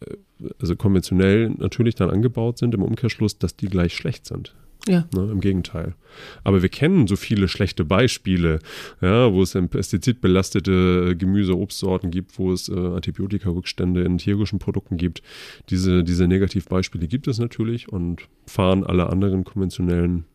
äh, 0.02 0.16
also 0.60 0.76
konventionell 0.76 1.52
natürlich 1.52 1.96
dann 1.96 2.10
angebaut 2.10 2.58
sind, 2.58 2.74
im 2.74 2.82
Umkehrschluss, 2.82 3.38
dass 3.38 3.56
die 3.56 3.68
gleich 3.68 3.96
schlecht 3.96 4.26
sind. 4.26 4.56
Ja. 4.88 5.08
Ne, 5.16 5.32
Im 5.32 5.40
Gegenteil. 5.40 5.96
Aber 6.44 6.62
wir 6.62 6.68
kennen 6.68 7.08
so 7.08 7.16
viele 7.16 7.48
schlechte 7.48 7.86
Beispiele, 7.86 8.60
ja, 9.02 9.32
wo 9.32 9.42
es 9.42 9.54
pestizidbelastete 9.54 11.16
Gemüse, 11.16 11.58
Obstsorten 11.58 12.12
gibt, 12.12 12.38
wo 12.38 12.52
es 12.52 12.68
äh, 12.68 12.74
Antibiotikarückstände 12.74 14.04
in 14.04 14.18
tierischen 14.18 14.60
Produkten 14.60 14.98
gibt. 14.98 15.22
Diese, 15.70 16.04
diese 16.04 16.28
Negativbeispiele 16.28 17.08
gibt 17.08 17.30
es 17.30 17.40
natürlich 17.40 17.88
und 17.88 18.28
fahren 18.46 18.84
alle 18.84 19.10
anderen 19.10 19.46
konventionellen 19.46 20.26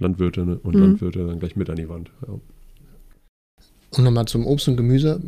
Landwirte 0.00 0.44
ne, 0.44 0.58
und 0.58 0.74
mhm. 0.74 0.82
Landwirte 0.82 1.26
dann 1.26 1.38
gleich 1.38 1.54
mit 1.54 1.70
an 1.70 1.76
die 1.76 1.88
Wand. 1.88 2.10
Ja. 2.26 2.34
Um 3.96 4.04
nochmal 4.04 4.26
zum 4.26 4.46
Obst 4.46 4.68
und 4.68 4.76
Gemüse 4.76 5.20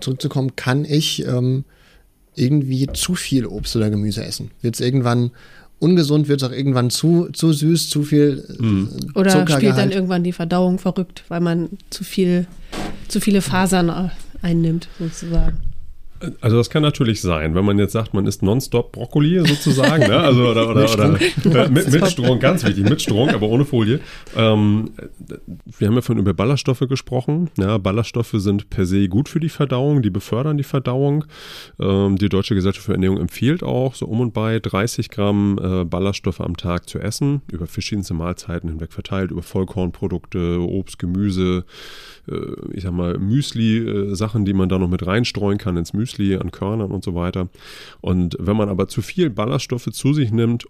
zurückzukommen, 0.00 0.56
kann 0.56 0.84
ich 0.84 1.26
ähm, 1.26 1.64
irgendwie 2.34 2.88
zu 2.92 3.14
viel 3.14 3.46
Obst 3.46 3.76
oder 3.76 3.90
Gemüse 3.90 4.24
essen? 4.24 4.50
Wird 4.60 4.74
es 4.74 4.80
irgendwann 4.80 5.30
ungesund, 5.78 6.28
wird 6.28 6.42
es 6.42 6.48
auch 6.48 6.52
irgendwann 6.52 6.90
zu, 6.90 7.28
zu 7.32 7.52
süß, 7.52 7.90
zu 7.90 8.02
viel 8.04 8.44
mhm. 8.58 8.88
Oder 9.14 9.46
spielt 9.46 9.76
dann 9.76 9.90
irgendwann 9.90 10.24
die 10.24 10.32
Verdauung 10.32 10.78
verrückt, 10.78 11.24
weil 11.28 11.40
man 11.40 11.70
zu 11.90 12.04
viel, 12.04 12.46
zu 13.08 13.20
viele 13.20 13.42
Fasern 13.42 14.10
einnimmt, 14.42 14.88
sozusagen. 14.98 15.58
Also 16.40 16.56
das 16.56 16.70
kann 16.70 16.82
natürlich 16.82 17.20
sein, 17.20 17.54
wenn 17.54 17.64
man 17.64 17.78
jetzt 17.78 17.92
sagt, 17.92 18.14
man 18.14 18.26
isst 18.26 18.42
nonstop 18.42 18.92
Brokkoli 18.92 19.40
sozusagen, 19.46 20.06
ne? 20.08 20.18
also 20.18 20.48
oder, 20.48 20.70
oder, 20.70 20.92
oder 20.92 21.20
äh, 21.20 21.68
mit, 21.68 21.90
mit 21.90 22.08
Strunk, 22.08 22.40
ganz 22.40 22.64
wichtig, 22.64 22.88
mit 22.88 23.02
Strunk, 23.02 23.34
aber 23.34 23.48
ohne 23.48 23.64
Folie. 23.64 24.00
Ähm, 24.36 24.90
wir 25.78 25.88
haben 25.88 25.94
ja 25.94 26.02
von 26.02 26.18
über 26.18 26.32
Ballaststoffe 26.32 26.84
gesprochen. 26.88 27.50
Ja, 27.58 27.78
Ballaststoffe 27.78 28.34
sind 28.34 28.70
per 28.70 28.86
se 28.86 29.08
gut 29.08 29.28
für 29.28 29.40
die 29.40 29.48
Verdauung, 29.48 30.02
die 30.02 30.10
befördern 30.10 30.56
die 30.56 30.64
Verdauung. 30.64 31.24
Ähm, 31.80 32.16
die 32.16 32.28
Deutsche 32.28 32.54
Gesellschaft 32.54 32.86
für 32.86 32.92
Ernährung 32.92 33.18
empfiehlt 33.18 33.62
auch, 33.62 33.94
so 33.94 34.06
um 34.06 34.20
und 34.20 34.32
bei 34.32 34.60
30 34.60 35.10
Gramm 35.10 35.58
äh, 35.62 35.84
Ballaststoffe 35.84 36.40
am 36.40 36.56
Tag 36.56 36.88
zu 36.88 36.98
essen, 37.00 37.42
über 37.50 37.66
verschiedenste 37.66 38.14
Mahlzeiten 38.14 38.70
hinweg 38.70 38.92
verteilt, 38.92 39.30
über 39.30 39.42
Vollkornprodukte, 39.42 40.60
Obst, 40.60 40.98
Gemüse, 40.98 41.64
äh, 42.28 42.36
ich 42.72 42.84
sag 42.84 42.92
mal 42.92 43.18
Müsli-Sachen, 43.18 44.42
äh, 44.42 44.44
die 44.46 44.54
man 44.54 44.68
da 44.68 44.78
noch 44.78 44.88
mit 44.88 45.06
reinstreuen 45.06 45.58
kann 45.58 45.76
ins 45.76 45.92
Müsli 45.92 46.13
Müsli, 46.14 46.36
an 46.36 46.50
Körnern 46.50 46.90
und 46.90 47.04
so 47.04 47.14
weiter. 47.14 47.48
Und 48.00 48.36
wenn 48.38 48.56
man 48.56 48.68
aber 48.68 48.88
zu 48.88 49.02
viel 49.02 49.30
Ballaststoffe 49.30 49.88
zu 49.92 50.12
sich 50.12 50.32
nimmt 50.32 50.66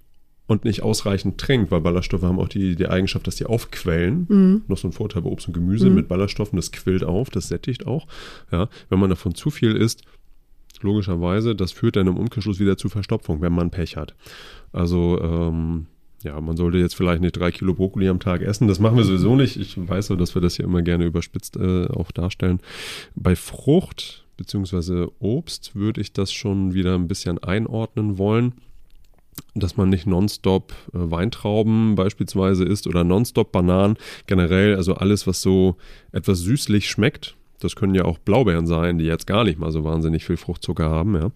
und 0.47 0.65
nicht 0.65 0.83
ausreichend 0.83 1.39
trinkt, 1.39 1.71
weil 1.71 1.81
Ballaststoffe 1.81 2.23
haben 2.23 2.39
auch 2.39 2.49
die, 2.49 2.77
die 2.77 2.89
Eigenschaft, 2.89 3.27
dass 3.27 3.37
die 3.37 3.47
aufquellen. 3.47 4.27
Mhm. 4.29 4.63
Noch 4.69 4.79
so 4.79 4.89
ein 4.89 4.93
Vorteil 4.93 5.23
bei 5.23 5.31
Obst 5.31 5.49
und 5.49 5.55
Gemüse 5.55 5.89
mhm. 5.89 5.95
mit 5.95 6.09
Ballaststoffen, 6.09 6.57
das 6.57 6.73
quillt 6.73 7.05
auf, 7.05 7.31
das 7.31 7.49
sättigt 7.49 7.87
auch. 7.87 8.07
Ja, 8.53 8.69
wenn 8.91 8.99
man 8.99 9.11
davon 9.11 9.35
zu 9.35 9.51
viel 9.51 9.75
isst, 9.75 10.03
logischerweise, 10.83 11.55
das 11.55 11.73
führt 11.73 11.97
dann 11.97 12.09
im 12.09 12.19
Umkehrschluss 12.19 12.61
wieder 12.61 12.77
zu 12.77 12.89
Verstopfung, 12.89 13.41
wenn 13.41 13.55
man 13.55 13.71
Pech 13.71 13.97
hat. 13.97 14.15
Also 14.73 15.19
ähm, 15.23 15.87
ja, 16.25 16.41
man 16.41 16.57
sollte 16.57 16.79
jetzt 16.79 16.95
vielleicht 16.95 17.23
nicht 17.23 17.39
drei 17.39 17.51
Kilo 17.51 17.75
Brokkoli 17.75 18.09
am 18.09 18.19
Tag 18.19 18.43
essen. 18.43 18.67
Das 18.67 18.81
machen 18.81 18.97
wir 18.97 19.05
sowieso 19.05 19.37
nicht. 19.37 19.57
Ich 19.57 19.77
weiß 19.77 20.07
so, 20.09 20.17
dass 20.17 20.35
wir 20.35 20.43
das 20.43 20.57
hier 20.57 20.65
immer 20.65 20.83
gerne 20.83 21.05
überspitzt 21.05 21.57
äh, 21.57 21.87
auch 21.87 22.11
darstellen. 22.13 22.61
Bei 23.15 23.37
Frucht 23.37 24.24
beziehungsweise 24.37 25.11
Obst 25.21 25.75
würde 25.75 26.01
ich 26.01 26.13
das 26.13 26.33
schon 26.33 26.75
wieder 26.75 26.95
ein 26.95 27.09
bisschen 27.09 27.43
einordnen 27.43 28.19
wollen 28.19 28.55
dass 29.55 29.77
man 29.77 29.89
nicht 29.89 30.07
nonstop 30.07 30.73
äh, 30.93 30.99
Weintrauben 30.99 31.95
beispielsweise 31.95 32.65
isst 32.65 32.87
oder 32.87 33.05
nonstop 33.05 33.53
Bananen. 33.53 33.97
Generell, 34.27 34.77
also 34.77 34.95
alles, 34.95 35.27
was 35.27 35.43
so 35.43 35.77
etwas 36.13 36.41
süßlich 36.41 36.89
schmeckt. 36.89 37.37
Das 37.61 37.77
können 37.77 37.95
ja 37.95 38.05
auch 38.05 38.19
Blaubeeren 38.19 38.67
sein, 38.67 38.99
die 38.99 39.07
jetzt 39.07 39.27
gar 39.27 39.45
nicht 39.45 39.59
mal 39.59 39.71
so 39.71 39.85
wahnsinnig 39.85 40.25
viel 40.25 40.37
Fruchtzucker 40.37 40.91
haben, 40.91 41.15
ja. 41.15 41.31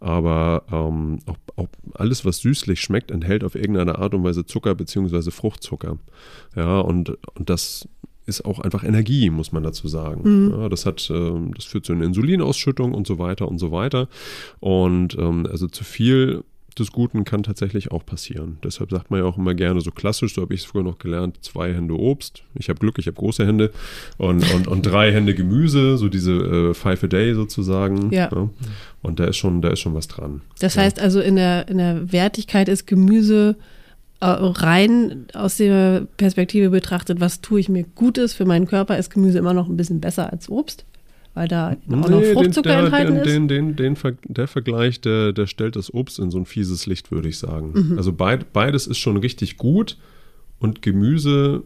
Aber 0.00 0.64
ähm, 0.72 1.20
auch, 1.26 1.36
auch, 1.56 1.68
alles, 1.94 2.24
was 2.24 2.38
süßlich 2.38 2.80
schmeckt, 2.80 3.10
enthält 3.10 3.44
auf 3.44 3.54
irgendeine 3.54 3.98
Art 3.98 4.14
und 4.14 4.24
Weise 4.24 4.44
Zucker 4.44 4.74
bzw. 4.74 5.30
Fruchtzucker. 5.30 5.98
Ja, 6.56 6.80
und, 6.80 7.16
und 7.34 7.50
das 7.50 7.86
ist 8.28 8.44
auch 8.44 8.58
einfach 8.60 8.84
Energie, 8.84 9.30
muss 9.30 9.52
man 9.52 9.62
dazu 9.62 9.88
sagen. 9.88 10.20
Mhm. 10.24 10.60
Ja, 10.60 10.68
das 10.68 10.86
hat, 10.86 11.10
ähm, 11.10 11.54
das 11.54 11.64
führt 11.64 11.86
zu 11.86 11.92
einer 11.92 12.04
Insulinausschüttung 12.04 12.92
und 12.92 13.06
so 13.06 13.18
weiter 13.18 13.48
und 13.48 13.58
so 13.58 13.72
weiter. 13.72 14.08
Und 14.60 15.16
ähm, 15.18 15.46
also 15.50 15.66
zu 15.66 15.82
viel 15.82 16.44
des 16.78 16.92
Guten 16.92 17.24
kann 17.24 17.42
tatsächlich 17.42 17.90
auch 17.90 18.06
passieren. 18.06 18.58
Deshalb 18.62 18.90
sagt 18.90 19.10
man 19.10 19.20
ja 19.20 19.26
auch 19.26 19.36
immer 19.36 19.54
gerne 19.54 19.80
so 19.80 19.90
klassisch, 19.90 20.34
so 20.34 20.42
habe 20.42 20.54
ich 20.54 20.60
es 20.60 20.66
früher 20.66 20.84
noch 20.84 20.98
gelernt, 20.98 21.38
zwei 21.40 21.74
Hände 21.74 21.98
Obst. 21.98 22.44
Ich 22.54 22.68
habe 22.68 22.78
Glück, 22.78 22.98
ich 22.98 23.06
habe 23.06 23.16
große 23.16 23.44
Hände 23.44 23.72
und, 24.16 24.48
und, 24.54 24.68
und 24.68 24.82
drei 24.82 25.12
Hände 25.12 25.34
Gemüse, 25.34 25.96
so 25.96 26.08
diese 26.08 26.34
äh, 26.34 26.74
Five 26.74 27.02
a 27.02 27.06
Day 27.08 27.34
sozusagen. 27.34 28.12
Ja. 28.12 28.30
ja. 28.32 28.48
Und 29.02 29.18
da 29.18 29.24
ist 29.24 29.38
schon, 29.38 29.60
da 29.60 29.70
ist 29.70 29.80
schon 29.80 29.94
was 29.94 30.06
dran. 30.06 30.42
Das 30.60 30.76
heißt 30.76 31.00
also 31.00 31.20
in 31.20 31.34
der, 31.34 31.66
in 31.68 31.78
der 31.78 32.12
Wertigkeit 32.12 32.68
ist 32.68 32.86
Gemüse 32.86 33.56
äh, 33.58 33.77
rein 34.20 35.26
aus 35.34 35.56
der 35.56 36.06
Perspektive 36.16 36.70
betrachtet, 36.70 37.20
was 37.20 37.40
tue 37.40 37.60
ich 37.60 37.68
mir 37.68 37.84
Gutes 37.94 38.34
für 38.34 38.44
meinen 38.44 38.66
Körper, 38.66 38.98
ist 38.98 39.10
Gemüse 39.10 39.38
immer 39.38 39.54
noch 39.54 39.68
ein 39.68 39.76
bisschen 39.76 40.00
besser 40.00 40.32
als 40.32 40.48
Obst, 40.48 40.84
weil 41.34 41.46
da 41.46 41.76
auch 41.90 42.08
noch 42.08 42.22
Fruchtzucker 42.22 42.76
den, 42.76 42.84
enthalten 42.86 43.14
den, 43.14 43.22
ist. 43.22 43.32
Den, 43.32 43.76
den, 43.76 43.76
den, 43.76 44.18
der 44.24 44.48
Vergleich, 44.48 45.00
der, 45.00 45.32
der 45.32 45.46
stellt 45.46 45.76
das 45.76 45.92
Obst 45.94 46.18
in 46.18 46.30
so 46.30 46.38
ein 46.38 46.46
fieses 46.46 46.86
Licht, 46.86 47.12
würde 47.12 47.28
ich 47.28 47.38
sagen. 47.38 47.72
Mhm. 47.74 47.98
Also 47.98 48.12
beid, 48.12 48.52
beides 48.52 48.86
ist 48.86 48.98
schon 48.98 49.16
richtig 49.18 49.56
gut 49.56 49.96
und 50.58 50.82
Gemüse 50.82 51.62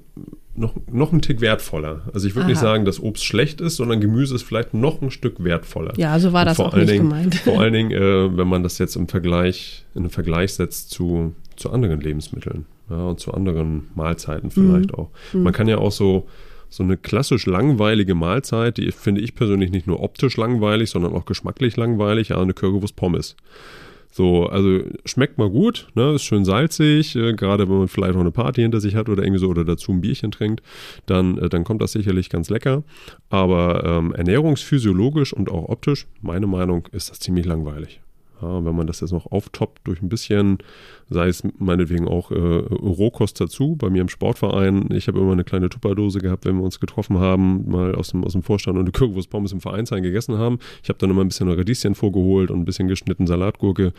noch, 0.54 0.74
noch 0.90 1.12
ein 1.12 1.22
Tick 1.22 1.40
wertvoller. 1.40 2.02
Also 2.12 2.28
ich 2.28 2.34
würde 2.34 2.48
nicht 2.48 2.58
sagen, 2.58 2.84
dass 2.84 3.00
Obst 3.00 3.24
schlecht 3.24 3.62
ist, 3.62 3.76
sondern 3.76 4.00
Gemüse 4.00 4.34
ist 4.34 4.42
vielleicht 4.42 4.74
noch 4.74 5.00
ein 5.00 5.10
Stück 5.10 5.42
wertvoller. 5.42 5.94
Ja, 5.96 6.18
so 6.18 6.34
war 6.34 6.44
das 6.44 6.60
auch 6.60 6.74
nicht 6.76 6.90
Dingen, 6.90 7.08
gemeint. 7.08 7.34
Vor 7.36 7.60
allen 7.60 7.72
Dingen, 7.72 7.90
äh, 7.90 8.36
wenn 8.36 8.48
man 8.48 8.62
das 8.62 8.76
jetzt 8.76 8.96
im 8.96 9.08
Vergleich, 9.08 9.86
in 9.94 10.02
einen 10.02 10.10
Vergleich 10.10 10.52
setzt 10.52 10.90
zu 10.90 11.34
zu 11.62 11.70
anderen 11.70 12.01
Lebensmitteln 12.01 12.66
ja, 12.90 13.07
und 13.07 13.20
zu 13.20 13.33
anderen 13.33 13.88
Mahlzeiten 13.94 14.51
vielleicht 14.51 14.92
mhm. 14.92 14.98
auch. 14.98 15.11
Mhm. 15.33 15.44
Man 15.44 15.53
kann 15.53 15.68
ja 15.68 15.79
auch 15.79 15.92
so, 15.92 16.27
so 16.68 16.83
eine 16.83 16.96
klassisch 16.96 17.46
langweilige 17.46 18.14
Mahlzeit, 18.14 18.77
die 18.77 18.90
finde 18.90 19.20
ich 19.20 19.35
persönlich 19.35 19.70
nicht 19.70 19.87
nur 19.87 20.03
optisch 20.03 20.37
langweilig, 20.37 20.90
sondern 20.90 21.12
auch 21.14 21.25
geschmacklich 21.25 21.77
langweilig, 21.77 22.31
ja, 22.31 22.40
eine 22.40 22.53
Currywurst 22.53 22.96
Pommes. 22.96 23.37
So, 24.11 24.46
also 24.46 24.81
schmeckt 25.07 25.38
mal 25.38 25.48
gut, 25.48 25.88
ne, 25.94 26.12
ist 26.14 26.25
schön 26.25 26.44
salzig, 26.44 27.16
äh, 27.16 27.33
gerade 27.33 27.66
wenn 27.68 27.79
man 27.79 27.88
vielleicht 27.88 28.14
auch 28.14 28.20
eine 28.20 28.31
Party 28.31 28.61
hinter 28.61 28.79
sich 28.79 28.94
hat 28.94 29.09
oder 29.09 29.22
irgendwie 29.22 29.40
so 29.40 29.48
oder 29.48 29.64
dazu 29.64 29.90
ein 29.90 30.03
Bierchen 30.03 30.31
trinkt, 30.31 30.62
dann, 31.07 31.38
äh, 31.38 31.48
dann 31.48 31.64
kommt 31.64 31.81
das 31.81 31.92
sicherlich 31.92 32.29
ganz 32.29 32.51
lecker. 32.51 32.83
Aber 33.31 33.83
ähm, 33.85 34.12
ernährungsphysiologisch 34.12 35.33
und 35.33 35.51
auch 35.51 35.70
optisch, 35.70 36.07
meine 36.20 36.46
Meinung, 36.46 36.88
ist 36.92 37.11
das 37.11 37.20
ziemlich 37.20 37.46
langweilig. 37.46 38.03
Ja, 38.42 38.64
wenn 38.64 38.74
man 38.74 38.87
das 38.87 39.00
jetzt 39.00 39.12
noch 39.12 39.31
auftoppt 39.31 39.87
durch 39.87 40.02
ein 40.02 40.09
bisschen, 40.09 40.59
sei 41.09 41.28
es 41.28 41.42
meinetwegen 41.59 42.09
auch 42.09 42.31
äh, 42.33 42.35
Rohkost 42.35 43.40
dazu, 43.40 43.76
bei 43.76 43.88
mir 43.88 44.02
im 44.02 44.09
Sportverein, 44.09 44.88
ich 44.92 45.07
habe 45.07 45.20
immer 45.20 45.33
eine 45.33 45.44
kleine 45.44 45.68
Tupperdose 45.68 46.18
gehabt, 46.18 46.44
wenn 46.44 46.57
wir 46.57 46.64
uns 46.64 46.81
getroffen 46.81 47.18
haben, 47.18 47.70
mal 47.70 47.94
aus 47.94 48.11
dem, 48.11 48.24
aus 48.24 48.33
dem 48.33 48.42
Vorstand 48.42 48.76
und 48.76 48.85
eine 48.85 48.92
Currywurst 48.92 49.31
Pommes 49.31 49.52
im 49.52 49.61
Vereinsheim 49.61 50.02
gegessen 50.02 50.38
haben. 50.38 50.59
Ich 50.83 50.88
habe 50.88 50.98
dann 50.98 51.11
immer 51.11 51.22
ein 51.22 51.28
bisschen 51.28 51.48
Radieschen 51.48 51.94
vorgeholt 51.94 52.50
und 52.50 52.61
ein 52.61 52.64
bisschen 52.64 52.88
geschnitten 52.88 53.26
Salatgurke. 53.26 53.92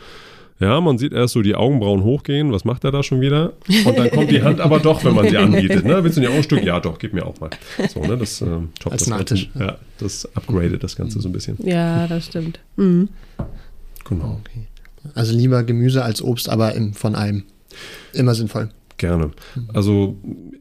Ja, 0.60 0.80
man 0.80 0.98
sieht 0.98 1.12
erst 1.12 1.34
so 1.34 1.42
die 1.42 1.56
Augenbrauen 1.56 2.04
hochgehen. 2.04 2.52
Was 2.52 2.64
macht 2.64 2.84
er 2.84 2.92
da 2.92 3.02
schon 3.02 3.20
wieder? 3.20 3.54
Und 3.84 3.98
dann 3.98 4.08
kommt 4.10 4.30
die 4.30 4.42
Hand 4.42 4.60
aber 4.60 4.78
doch, 4.78 5.04
wenn 5.04 5.14
man 5.14 5.28
sie 5.28 5.36
anbietet. 5.36 5.84
Ne? 5.84 6.04
Willst 6.04 6.16
du 6.16 6.20
nicht 6.20 6.30
auch 6.30 6.34
ein 6.34 6.44
Stück? 6.44 6.62
Ja, 6.62 6.78
doch, 6.78 6.96
gib 6.98 7.12
mir 7.12 7.26
auch 7.26 7.38
mal. 7.40 7.50
So, 7.88 8.00
ne? 8.00 8.16
Das 8.16 8.40
äh, 8.40 8.46
top, 8.78 8.92
Als 8.92 9.02
das 9.02 9.08
Nachtisch. 9.08 9.50
Ganze, 9.52 9.66
ja, 9.66 9.78
das 9.98 10.36
upgradet 10.36 10.84
das 10.84 10.94
Ganze 10.94 11.20
so 11.20 11.28
ein 11.28 11.32
bisschen. 11.32 11.58
Ja, 11.64 12.06
das 12.06 12.26
stimmt. 12.26 12.60
Mhm. 12.76 13.08
Genau. 14.04 14.40
Okay. 14.40 14.66
Also 15.14 15.34
lieber 15.34 15.62
Gemüse 15.64 16.02
als 16.04 16.22
Obst, 16.22 16.48
aber 16.48 16.74
im, 16.74 16.94
von 16.94 17.14
allem. 17.14 17.44
Immer 18.12 18.34
sinnvoll. 18.34 18.70
Gerne. 18.96 19.32
Also 19.72 20.16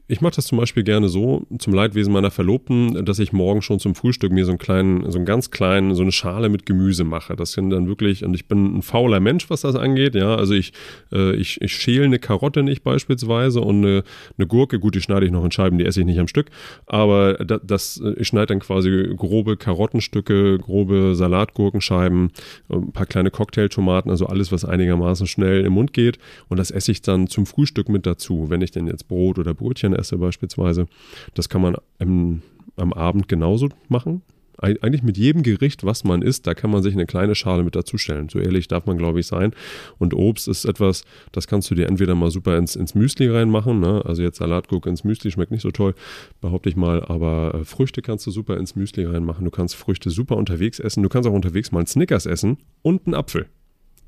ich 0.08 0.22
mache 0.22 0.36
das 0.36 0.46
zum 0.46 0.58
Beispiel 0.58 0.84
gerne 0.84 1.10
so, 1.10 1.46
zum 1.60 1.74
Leidwesen 1.74 2.12
meiner 2.12 2.32
Verlobten, 2.32 3.06
dass 3.06 3.20
ich 3.20 3.32
morgen 3.32 3.62
schon 3.62 3.80
zum 3.80 3.96
Frühstück 3.96 4.32
mir 4.32 4.46
so 4.46 4.52
einen 4.52 4.60
kleinen, 4.60 5.10
so 5.12 5.18
einen 5.18 5.26
ganz 5.26 5.52
kleinen, 5.52 5.96
so 5.96 6.02
eine 6.02 6.12
Schale 6.12 6.50
mit 6.50 6.66
Gemüse 6.66 7.04
mache. 7.04 7.36
Das 7.36 7.54
sind 7.54 7.70
dann 7.70 7.88
wirklich, 7.88 8.24
und 8.24 8.34
ich 8.34 8.48
bin 8.48 8.78
ein 8.78 8.82
fauler 8.82 9.20
Mensch, 9.20 9.50
was 9.50 9.62
das 9.62 9.76
angeht, 9.76 10.16
ja. 10.16 10.36
Also 10.36 10.54
ich, 10.54 10.74
äh, 11.12 11.36
ich, 11.36 11.62
ich 11.62 11.76
schäle 11.76 12.06
eine 12.06 12.20
Karotte 12.20 12.64
nicht 12.64 12.84
beispielsweise 12.84 13.62
und 13.62 13.78
eine, 13.78 14.04
eine 14.38 14.48
Gurke, 14.48 14.80
gut, 14.80 14.96
die 14.96 15.02
schneide 15.02 15.26
ich 15.26 15.32
noch 15.32 15.46
in 15.46 15.52
Scheiben, 15.52 15.78
die 15.78 15.86
esse 15.86 16.02
ich 16.02 16.06
nicht 16.06 16.20
am 16.20 16.28
Stück, 16.28 16.48
aber 16.86 17.36
das, 17.36 17.62
das 17.64 18.04
ich 18.18 18.28
schneide 18.28 18.48
dann 18.48 18.60
quasi 18.60 19.14
grobe 19.16 19.58
Karottenstücke, 19.58 20.58
grobe 20.60 21.16
Salatgurkenscheiben, 21.16 22.32
ein 22.70 22.92
paar 22.92 23.06
kleine 23.06 23.32
Cocktailtomaten, 23.32 24.12
also 24.12 24.26
alles, 24.26 24.52
was 24.52 24.66
einigermaßen 24.66 25.28
schnell 25.28 25.66
im 25.66 25.74
Mund 25.74 25.94
geht 25.94 26.20
und 26.50 26.58
das 26.58 26.72
esse 26.72 26.92
ich 26.92 27.02
dann 27.02 27.28
zum 27.28 27.46
Frühstück 27.46 27.90
mit 27.90 28.06
dazu 28.06 28.14
dazu. 28.14 28.50
Wenn 28.50 28.62
ich 28.62 28.72
denn 28.72 28.88
jetzt 28.88 29.08
Brot 29.08 29.40
oder 29.40 29.54
Brötchen 29.54 29.93
esse 29.98 30.18
beispielsweise, 30.18 30.88
das 31.34 31.50
kann 31.50 31.62
man 31.62 31.76
im, 32.00 32.42
am 32.76 32.94
Abend 32.94 33.28
genauso 33.28 33.70
machen. 33.90 34.22
Eigentlich 34.60 35.04
mit 35.04 35.18
jedem 35.18 35.44
Gericht, 35.44 35.84
was 35.84 36.06
man 36.06 36.22
isst, 36.22 36.48
da 36.48 36.54
kann 36.54 36.70
man 36.70 36.84
sich 36.84 36.94
eine 36.94 37.06
kleine 37.06 37.36
Schale 37.36 37.64
mit 37.64 37.76
dazustellen. 37.76 38.30
So 38.30 38.40
ehrlich 38.40 38.68
darf 38.70 38.86
man, 38.86 38.98
glaube 38.98 39.20
ich, 39.20 39.28
sein. 39.28 39.52
Und 39.98 40.14
Obst 40.14 40.48
ist 40.48 40.64
etwas, 40.64 41.04
das 41.34 41.48
kannst 41.48 41.70
du 41.70 41.76
dir 41.76 41.88
entweder 41.88 42.16
mal 42.16 42.32
super 42.32 42.58
ins, 42.58 42.78
ins 42.78 42.96
Müsli 42.96 43.28
reinmachen. 43.28 43.82
Ne? 43.82 44.04
Also 44.06 44.22
jetzt 44.22 44.38
Salatgurke 44.38 44.90
ins 44.90 45.04
Müsli 45.04 45.32
schmeckt 45.32 45.52
nicht 45.52 45.64
so 45.64 45.72
toll, 45.72 45.96
behaupte 46.40 46.70
ich 46.70 46.78
mal. 46.78 47.04
Aber 47.04 47.56
äh, 47.56 47.66
Früchte 47.66 48.02
kannst 48.02 48.26
du 48.28 48.32
super 48.32 48.56
ins 48.56 48.76
Müsli 48.76 49.04
reinmachen. 49.04 49.44
Du 49.44 49.52
kannst 49.52 49.76
Früchte 49.76 50.12
super 50.12 50.38
unterwegs 50.38 50.80
essen. 50.80 51.04
Du 51.04 51.10
kannst 51.10 51.28
auch 51.28 51.34
unterwegs 51.34 51.72
mal 51.74 51.80
einen 51.80 51.88
Snickers 51.88 52.26
essen 52.26 52.58
und 52.84 53.06
einen 53.06 53.16
Apfel 53.16 53.48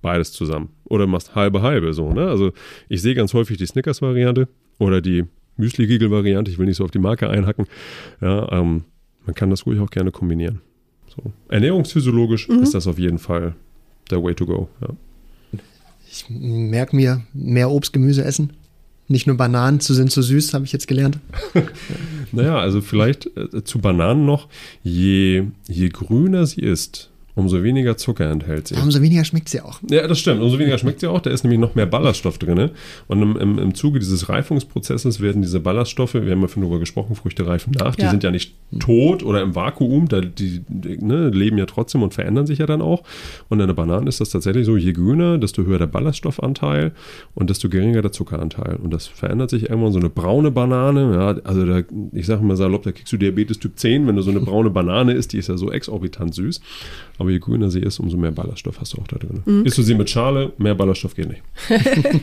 beides 0.05 0.31
zusammen. 0.31 0.69
Oder 0.85 1.07
machst 1.07 1.33
halbe 1.33 1.63
halbe 1.63 1.91
so, 1.91 2.13
ne? 2.13 2.27
Also 2.29 2.51
ich 2.87 3.01
sehe 3.01 3.15
ganz 3.15 3.33
häufig 3.33 3.57
die 3.57 3.65
Snickers-Variante 3.65 4.47
oder 4.77 5.01
die 5.01 5.25
Müsli-Giegel-Variante. 5.57 6.51
Ich 6.51 6.57
will 6.57 6.65
nicht 6.65 6.77
so 6.77 6.83
auf 6.83 6.91
die 6.91 6.99
Marke 6.99 7.29
einhacken. 7.29 7.65
Ja, 8.21 8.51
ähm, 8.51 8.83
man 9.25 9.35
kann 9.35 9.49
das 9.49 9.65
ruhig 9.65 9.79
auch 9.79 9.89
gerne 9.89 10.11
kombinieren. 10.11 10.61
So. 11.15 11.31
Ernährungsphysiologisch 11.49 12.49
mhm. 12.49 12.61
ist 12.61 12.73
das 12.73 12.87
auf 12.87 12.99
jeden 12.99 13.19
Fall 13.19 13.55
der 14.11 14.23
Way 14.23 14.35
to 14.35 14.45
go. 14.45 14.69
Ja. 14.81 14.89
Ich 16.09 16.25
merke 16.29 16.95
mir, 16.95 17.21
mehr 17.33 17.69
Obst, 17.69 17.93
Gemüse 17.93 18.23
essen. 18.23 18.53
Nicht 19.07 19.27
nur 19.27 19.37
Bananen 19.37 19.79
zu 19.79 19.93
sind 19.93 20.11
zu 20.11 20.21
süß, 20.21 20.53
habe 20.53 20.65
ich 20.65 20.71
jetzt 20.71 20.87
gelernt. 20.87 21.19
naja, 22.31 22.57
also 22.57 22.81
vielleicht 22.81 23.29
äh, 23.37 23.63
zu 23.63 23.79
Bananen 23.79 24.25
noch, 24.25 24.47
je, 24.81 25.43
je 25.67 25.89
grüner 25.89 26.47
sie 26.47 26.61
ist, 26.61 27.11
umso 27.35 27.61
weniger 27.63 27.97
Zucker 27.97 28.29
enthält 28.31 28.69
sie. 28.69 28.75
Ja, 28.75 28.83
umso 28.83 29.01
weniger 29.01 29.25
schmeckt 29.25 29.49
sie 29.49 29.61
auch. 29.61 29.79
Ja, 29.89 30.07
das 30.07 30.19
stimmt. 30.19 30.41
Umso 30.41 30.57
weniger 30.57 30.77
schmeckt 30.77 31.01
sie 31.01 31.07
auch. 31.07 31.19
Da 31.19 31.29
ist 31.29 31.43
nämlich 31.43 31.59
noch 31.59 31.75
mehr 31.75 31.85
Ballaststoff 31.85 32.37
drin. 32.37 32.71
Und 33.07 33.21
im, 33.21 33.37
im, 33.37 33.59
im 33.59 33.75
Zuge 33.75 33.99
dieses 33.99 34.29
Reifungsprozesses 34.29 35.19
werden 35.19 35.41
diese 35.41 35.59
Ballaststoffe, 35.59 36.13
wir 36.13 36.31
haben 36.31 36.41
ja 36.41 36.47
vorhin 36.47 36.63
darüber 36.63 36.79
gesprochen, 36.79 37.15
Früchte 37.15 37.45
reifen 37.45 37.73
nach, 37.77 37.97
ja. 37.97 38.05
die 38.05 38.11
sind 38.11 38.23
ja 38.23 38.31
nicht 38.31 38.53
tot 38.79 39.23
oder 39.23 39.41
im 39.41 39.55
Vakuum, 39.55 40.07
da, 40.07 40.21
die, 40.21 40.61
die 40.67 40.97
ne, 41.03 41.29
leben 41.29 41.57
ja 41.57 41.65
trotzdem 41.65 42.03
und 42.03 42.13
verändern 42.13 42.47
sich 42.47 42.59
ja 42.59 42.65
dann 42.65 42.81
auch. 42.81 43.03
Und 43.49 43.59
in 43.59 43.67
der 43.67 43.73
Banane 43.73 44.07
ist 44.07 44.21
das 44.21 44.29
tatsächlich 44.29 44.65
so, 44.65 44.77
je 44.77 44.93
grüner, 44.93 45.37
desto 45.37 45.63
höher 45.63 45.77
der 45.77 45.87
Ballaststoffanteil 45.87 46.93
und 47.33 47.49
desto 47.49 47.69
geringer 47.69 48.01
der 48.01 48.11
Zuckeranteil. 48.11 48.77
Und 48.77 48.93
das 48.93 49.07
verändert 49.07 49.49
sich 49.49 49.69
irgendwann 49.69 49.91
so 49.91 49.99
eine 49.99 50.09
braune 50.09 50.51
Banane. 50.51 51.13
Ja, 51.13 51.41
also 51.43 51.65
da, 51.65 51.81
ich 52.13 52.25
sage 52.25 52.43
mal 52.43 52.55
salopp, 52.55 52.83
da 52.83 52.91
kriegst 52.91 53.11
du 53.11 53.17
Diabetes 53.17 53.59
Typ 53.59 53.77
10, 53.77 54.07
wenn 54.07 54.15
du 54.15 54.21
so 54.21 54.31
eine 54.31 54.39
braune 54.39 54.69
Banane 54.69 55.13
isst, 55.13 55.33
die 55.33 55.37
ist 55.37 55.49
ja 55.49 55.57
so 55.57 55.71
exorbitant 55.71 56.33
süß. 56.33 56.61
Aber 57.17 57.24
je 57.29 57.39
grüner 57.39 57.69
sie 57.69 57.79
ist, 57.79 57.99
umso 57.99 58.17
mehr 58.17 58.31
Ballaststoff 58.31 58.79
hast 58.79 58.93
du 58.93 59.01
auch 59.01 59.07
da 59.07 59.17
drin. 59.17 59.43
Mhm. 59.45 59.65
Isst 59.65 59.77
du 59.77 59.81
sie 59.83 59.95
mit 59.95 60.09
Schale, 60.09 60.53
mehr 60.57 60.75
Ballaststoff 60.75 61.15
geht 61.15 61.29
nicht. 61.29 61.41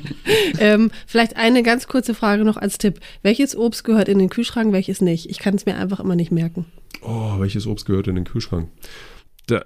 ähm, 0.58 0.90
vielleicht 1.06 1.36
eine 1.36 1.62
ganz 1.62 1.86
kurze 1.86 2.14
Frage 2.14 2.44
noch 2.44 2.56
als 2.56 2.78
Tipp. 2.78 3.00
Welches 3.22 3.56
Obst 3.56 3.84
gehört 3.84 4.08
in 4.08 4.18
den 4.18 4.28
Kühlschrank, 4.28 4.72
welches 4.72 5.00
nicht? 5.00 5.30
Ich 5.30 5.38
kann 5.38 5.54
es 5.54 5.66
mir 5.66 5.76
einfach 5.76 6.00
immer 6.00 6.16
nicht 6.16 6.32
merken. 6.32 6.66
Oh, 7.02 7.38
welches 7.38 7.66
Obst 7.66 7.86
gehört 7.86 8.08
in 8.08 8.14
den 8.14 8.24
Kühlschrank? 8.24 8.68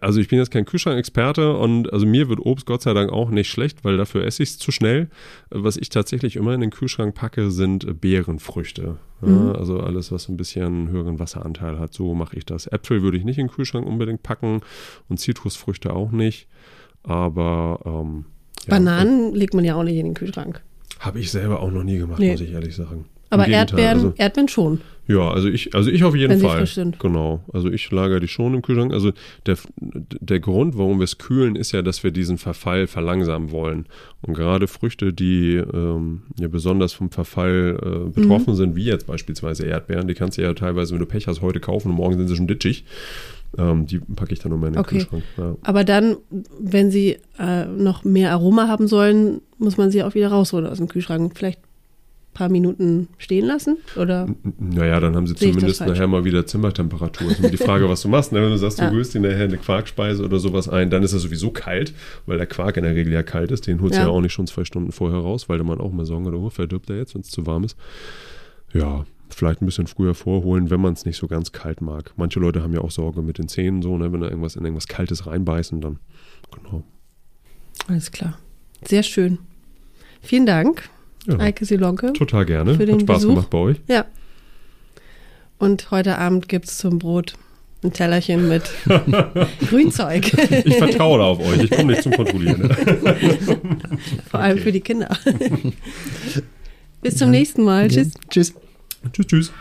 Also 0.01 0.21
ich 0.21 0.29
bin 0.29 0.39
jetzt 0.39 0.51
kein 0.51 0.65
Kühlschrank-Experte 0.65 1.57
und 1.57 1.93
also 1.93 2.07
mir 2.07 2.29
wird 2.29 2.41
Obst 2.41 2.67
Gott 2.67 2.83
sei 2.83 2.95
Dank 2.95 3.13
auch 3.13 3.31
nicht 3.31 3.51
schlecht, 3.51 3.85
weil 3.85 3.97
dafür 3.97 4.25
esse 4.25 4.43
ich 4.43 4.51
es 4.51 4.59
zu 4.59 4.73
schnell. 4.73 5.09
Was 5.51 5.77
ich 5.77 5.91
tatsächlich 5.91 6.37
immer 6.37 6.55
in 6.55 6.61
den 6.61 6.71
Kühlschrank 6.71 7.15
packe, 7.15 7.51
sind 7.51 8.01
Beerenfrüchte. 8.01 8.97
Mhm. 9.21 9.53
also 9.57 9.81
alles, 9.81 10.13
was 10.13 10.29
ein 10.29 10.37
bisschen 10.37 10.91
höheren 10.91 11.19
Wasseranteil 11.19 11.79
hat, 11.79 11.95
so 11.95 12.15
mache 12.15 12.37
ich 12.37 12.45
das. 12.45 12.67
Äpfel 12.67 13.03
würde 13.03 13.17
ich 13.17 13.25
nicht 13.25 13.39
in 13.39 13.47
den 13.47 13.53
Kühlschrank 13.53 13.87
unbedingt 13.87 14.23
packen 14.23 14.61
und 15.09 15.19
Zitrusfrüchte 15.19 15.95
auch 15.95 16.11
nicht. 16.11 16.49
Aber 17.03 17.81
ähm, 17.85 18.27
Bananen 18.67 19.35
legt 19.35 19.55
man 19.55 19.65
ja 19.65 19.75
auch 19.75 19.85
nicht 19.85 19.97
in 19.97 20.07
den 20.07 20.15
Kühlschrank. 20.15 20.63
Habe 20.99 21.21
ich 21.21 21.31
selber 21.31 21.61
auch 21.61 21.71
noch 21.71 21.85
nie 21.85 21.99
gemacht, 21.99 22.19
nee. 22.19 22.33
muss 22.33 22.41
ich 22.41 22.53
ehrlich 22.53 22.75
sagen. 22.75 23.07
Aber 23.43 23.49
Erdbeeren, 23.49 23.99
also, 23.99 24.15
Erdbeeren 24.17 24.49
schon. 24.49 24.81
Ja, 25.09 25.31
also 25.31 25.49
ich, 25.49 25.75
also 25.75 25.89
ich 25.89 26.03
auf 26.03 26.17
jeden 26.17 26.41
Wenn 26.43 26.67
Fall. 26.67 26.67
Genau. 26.99 27.41
Also 27.53 27.71
ich 27.71 27.91
lagere 27.93 28.19
die 28.19 28.29
schon 28.29 28.55
im 28.55 28.63
Kühlschrank. 28.63 28.93
Also 28.93 29.13
der, 29.47 29.57
der 29.79 30.41
Grund, 30.41 30.77
warum 30.77 30.99
wir 30.99 31.05
es 31.05 31.19
kühlen, 31.19 31.55
ist 31.55 31.73
ja, 31.73 31.83
dass 31.83 32.03
wir 32.03 32.11
diesen 32.11 32.39
Verfall 32.39 32.89
verlangsamen 32.89 33.53
wollen. 33.53 33.87
Und 34.23 34.35
gerade 34.35 34.67
Früchte, 34.67 35.13
die 35.13 35.55
ähm, 35.55 36.23
ja 36.41 36.49
besonders 36.49 36.93
vom 36.93 37.11
Verfall 37.11 37.79
äh, 37.81 38.11
betroffen 38.11 38.55
mhm. 38.55 38.57
sind, 38.57 38.77
wie 38.77 38.85
jetzt 38.85 39.07
beispielsweise 39.07 39.65
Erdbeeren, 39.65 40.09
die 40.09 40.15
kannst 40.15 40.39
du 40.39 40.43
ja 40.43 40.53
teilweise, 40.55 40.93
wenn 40.93 41.01
du 41.01 41.07
Pech 41.07 41.29
hast, 41.29 41.41
heute 41.41 41.61
kaufen 41.61 41.91
und 41.91 41.97
morgen 41.97 42.17
sind 42.17 42.27
sie 42.27 42.37
schon 42.37 42.49
ditchig. 42.49 42.85
Ähm, 43.59 43.87
die 43.87 44.01
packe 44.01 44.33
ich 44.33 44.41
dann 44.41 44.51
immer 44.51 44.67
in 44.67 44.73
den 44.73 44.81
okay. 44.81 44.99
Kühlschrank. 44.99 45.23
Ja. 45.37 45.55
Aber 45.63 45.85
dann, 45.85 46.17
wenn 46.61 46.91
sie 46.91 47.19
äh, 47.39 47.65
noch 47.67 48.03
mehr 48.03 48.33
Aroma 48.33 48.67
haben 48.67 48.89
sollen, 48.89 49.41
muss 49.59 49.77
man 49.77 49.93
sie 49.93 50.03
auch 50.03 50.15
wieder 50.15 50.29
rausholen 50.29 50.67
aus 50.67 50.79
dem 50.79 50.89
Kühlschrank. 50.89 51.33
Vielleicht 51.37 51.61
paar 52.37 52.51
Minuten 52.51 53.09
stehen 53.17 53.47
lassen? 53.47 53.79
Oder? 53.97 54.29
Naja, 54.59 55.01
dann 55.01 55.17
haben 55.17 55.27
sie 55.27 55.35
zumindest 55.35 55.81
nachher 55.81 56.07
mal 56.07 56.25
wieder 56.25 56.47
Zimmertemperatur. 56.47 57.29
Das 57.29 57.41
ist 57.41 57.53
die 57.53 57.57
Frage, 57.57 57.89
was 57.89 58.03
du 58.03 58.09
machst. 58.09 58.31
Ne? 58.33 58.43
Wenn 58.43 58.51
du 58.51 58.59
sagst, 58.59 58.79
du 58.79 58.83
ja. 58.83 58.91
rührst 58.91 59.15
dir 59.15 59.21
nachher 59.21 59.45
eine 59.45 59.57
Quarkspeise 59.57 60.23
oder 60.23 60.39
sowas 60.39 60.69
ein, 60.69 60.91
dann 60.91 61.03
ist 61.03 61.15
es 61.15 61.23
sowieso 61.23 61.51
kalt, 61.51 61.95
weil 62.27 62.37
der 62.37 62.47
Quark 62.47 62.77
in 62.77 62.85
der 62.85 62.95
Regel 62.95 63.13
ja 63.13 63.23
kalt 63.23 63.51
ist. 63.51 63.67
Den 63.67 63.81
holst 63.81 63.95
du 63.95 64.01
ja. 64.01 64.07
ja 64.07 64.13
auch 64.13 64.21
nicht 64.21 64.35
schon 64.35 64.47
zwei 64.47 64.65
Stunden 64.65 64.93
vorher 64.93 65.21
raus, 65.21 65.49
weil 65.49 65.63
man 65.63 65.81
auch 65.81 65.93
mal 65.93 66.05
sagen 66.05 66.27
oder 66.27 66.39
oh, 66.39 66.51
verdirbt 66.51 66.91
er 66.91 66.97
jetzt, 66.97 67.15
wenn 67.15 67.23
es 67.23 67.31
zu 67.31 67.47
warm 67.47 67.65
ist. 67.65 67.77
Ja, 68.75 69.07
vielleicht 69.31 69.63
ein 69.63 69.67
bisschen 69.67 69.87
früher 69.87 70.15
vorholen, 70.15 70.69
wenn 70.69 70.81
man 70.81 70.93
es 70.93 71.07
nicht 71.07 71.17
so 71.17 71.29
ganz 71.29 71.53
kalt 71.53 71.81
mag. 71.81 72.13
Manche 72.17 72.39
Leute 72.39 72.63
haben 72.63 72.75
ja 72.75 72.83
auch 72.83 72.91
Sorge 72.91 73.23
mit 73.23 73.39
den 73.39 73.49
Zähnen 73.49 73.81
so, 73.81 73.97
ne? 73.97 74.13
wenn 74.13 74.21
da 74.21 74.29
irgendwas 74.29 74.57
in 74.57 74.65
irgendwas 74.65 74.89
Kaltes 74.89 75.27
reinbeißen, 75.27 75.81
dann 75.81 75.99
genau. 76.55 76.85
Alles 77.89 78.13
klar. 78.13 78.39
Sehr 78.85 79.03
schön. 79.03 79.39
Vielen 80.21 80.45
Dank. 80.45 80.91
Ja. 81.27 81.39
Eike 81.39 81.65
Silonke. 81.65 82.13
Total 82.13 82.45
gerne. 82.47 82.75
Für 82.75 82.87
den 82.87 82.97
Hat 82.97 83.03
Spaß 83.03 83.17
Besuch. 83.19 83.31
gemacht 83.31 83.51
bei 83.51 83.59
euch. 83.59 83.77
Ja. 83.89 84.05
Und 85.59 85.91
heute 85.91 86.19
Abend 86.19 86.49
gibt 86.49 86.67
es 86.67 86.79
zum 86.79 86.99
Brot 86.99 87.35
ein 87.83 87.93
Tellerchen 87.93 88.49
mit 88.49 88.65
Grünzeug. 89.69 90.33
Ich 90.65 90.77
vertraue 90.77 91.19
da 91.19 91.25
auf 91.25 91.41
euch. 91.41 91.65
Ich 91.65 91.71
komme 91.71 91.93
nicht 91.93 92.03
zum 92.03 92.13
Kontrollieren. 92.13 92.71
Vor 94.31 94.41
allem 94.41 94.55
okay. 94.55 94.63
für 94.63 94.73
die 94.73 94.81
Kinder. 94.81 95.17
Bis 97.03 97.17
zum 97.17 97.31
nächsten 97.31 97.63
Mal. 97.63 97.89
Tschüss. 97.89 98.13
Tschüss. 98.29 98.55
Tschüss, 99.13 99.27
tschüss. 99.27 99.53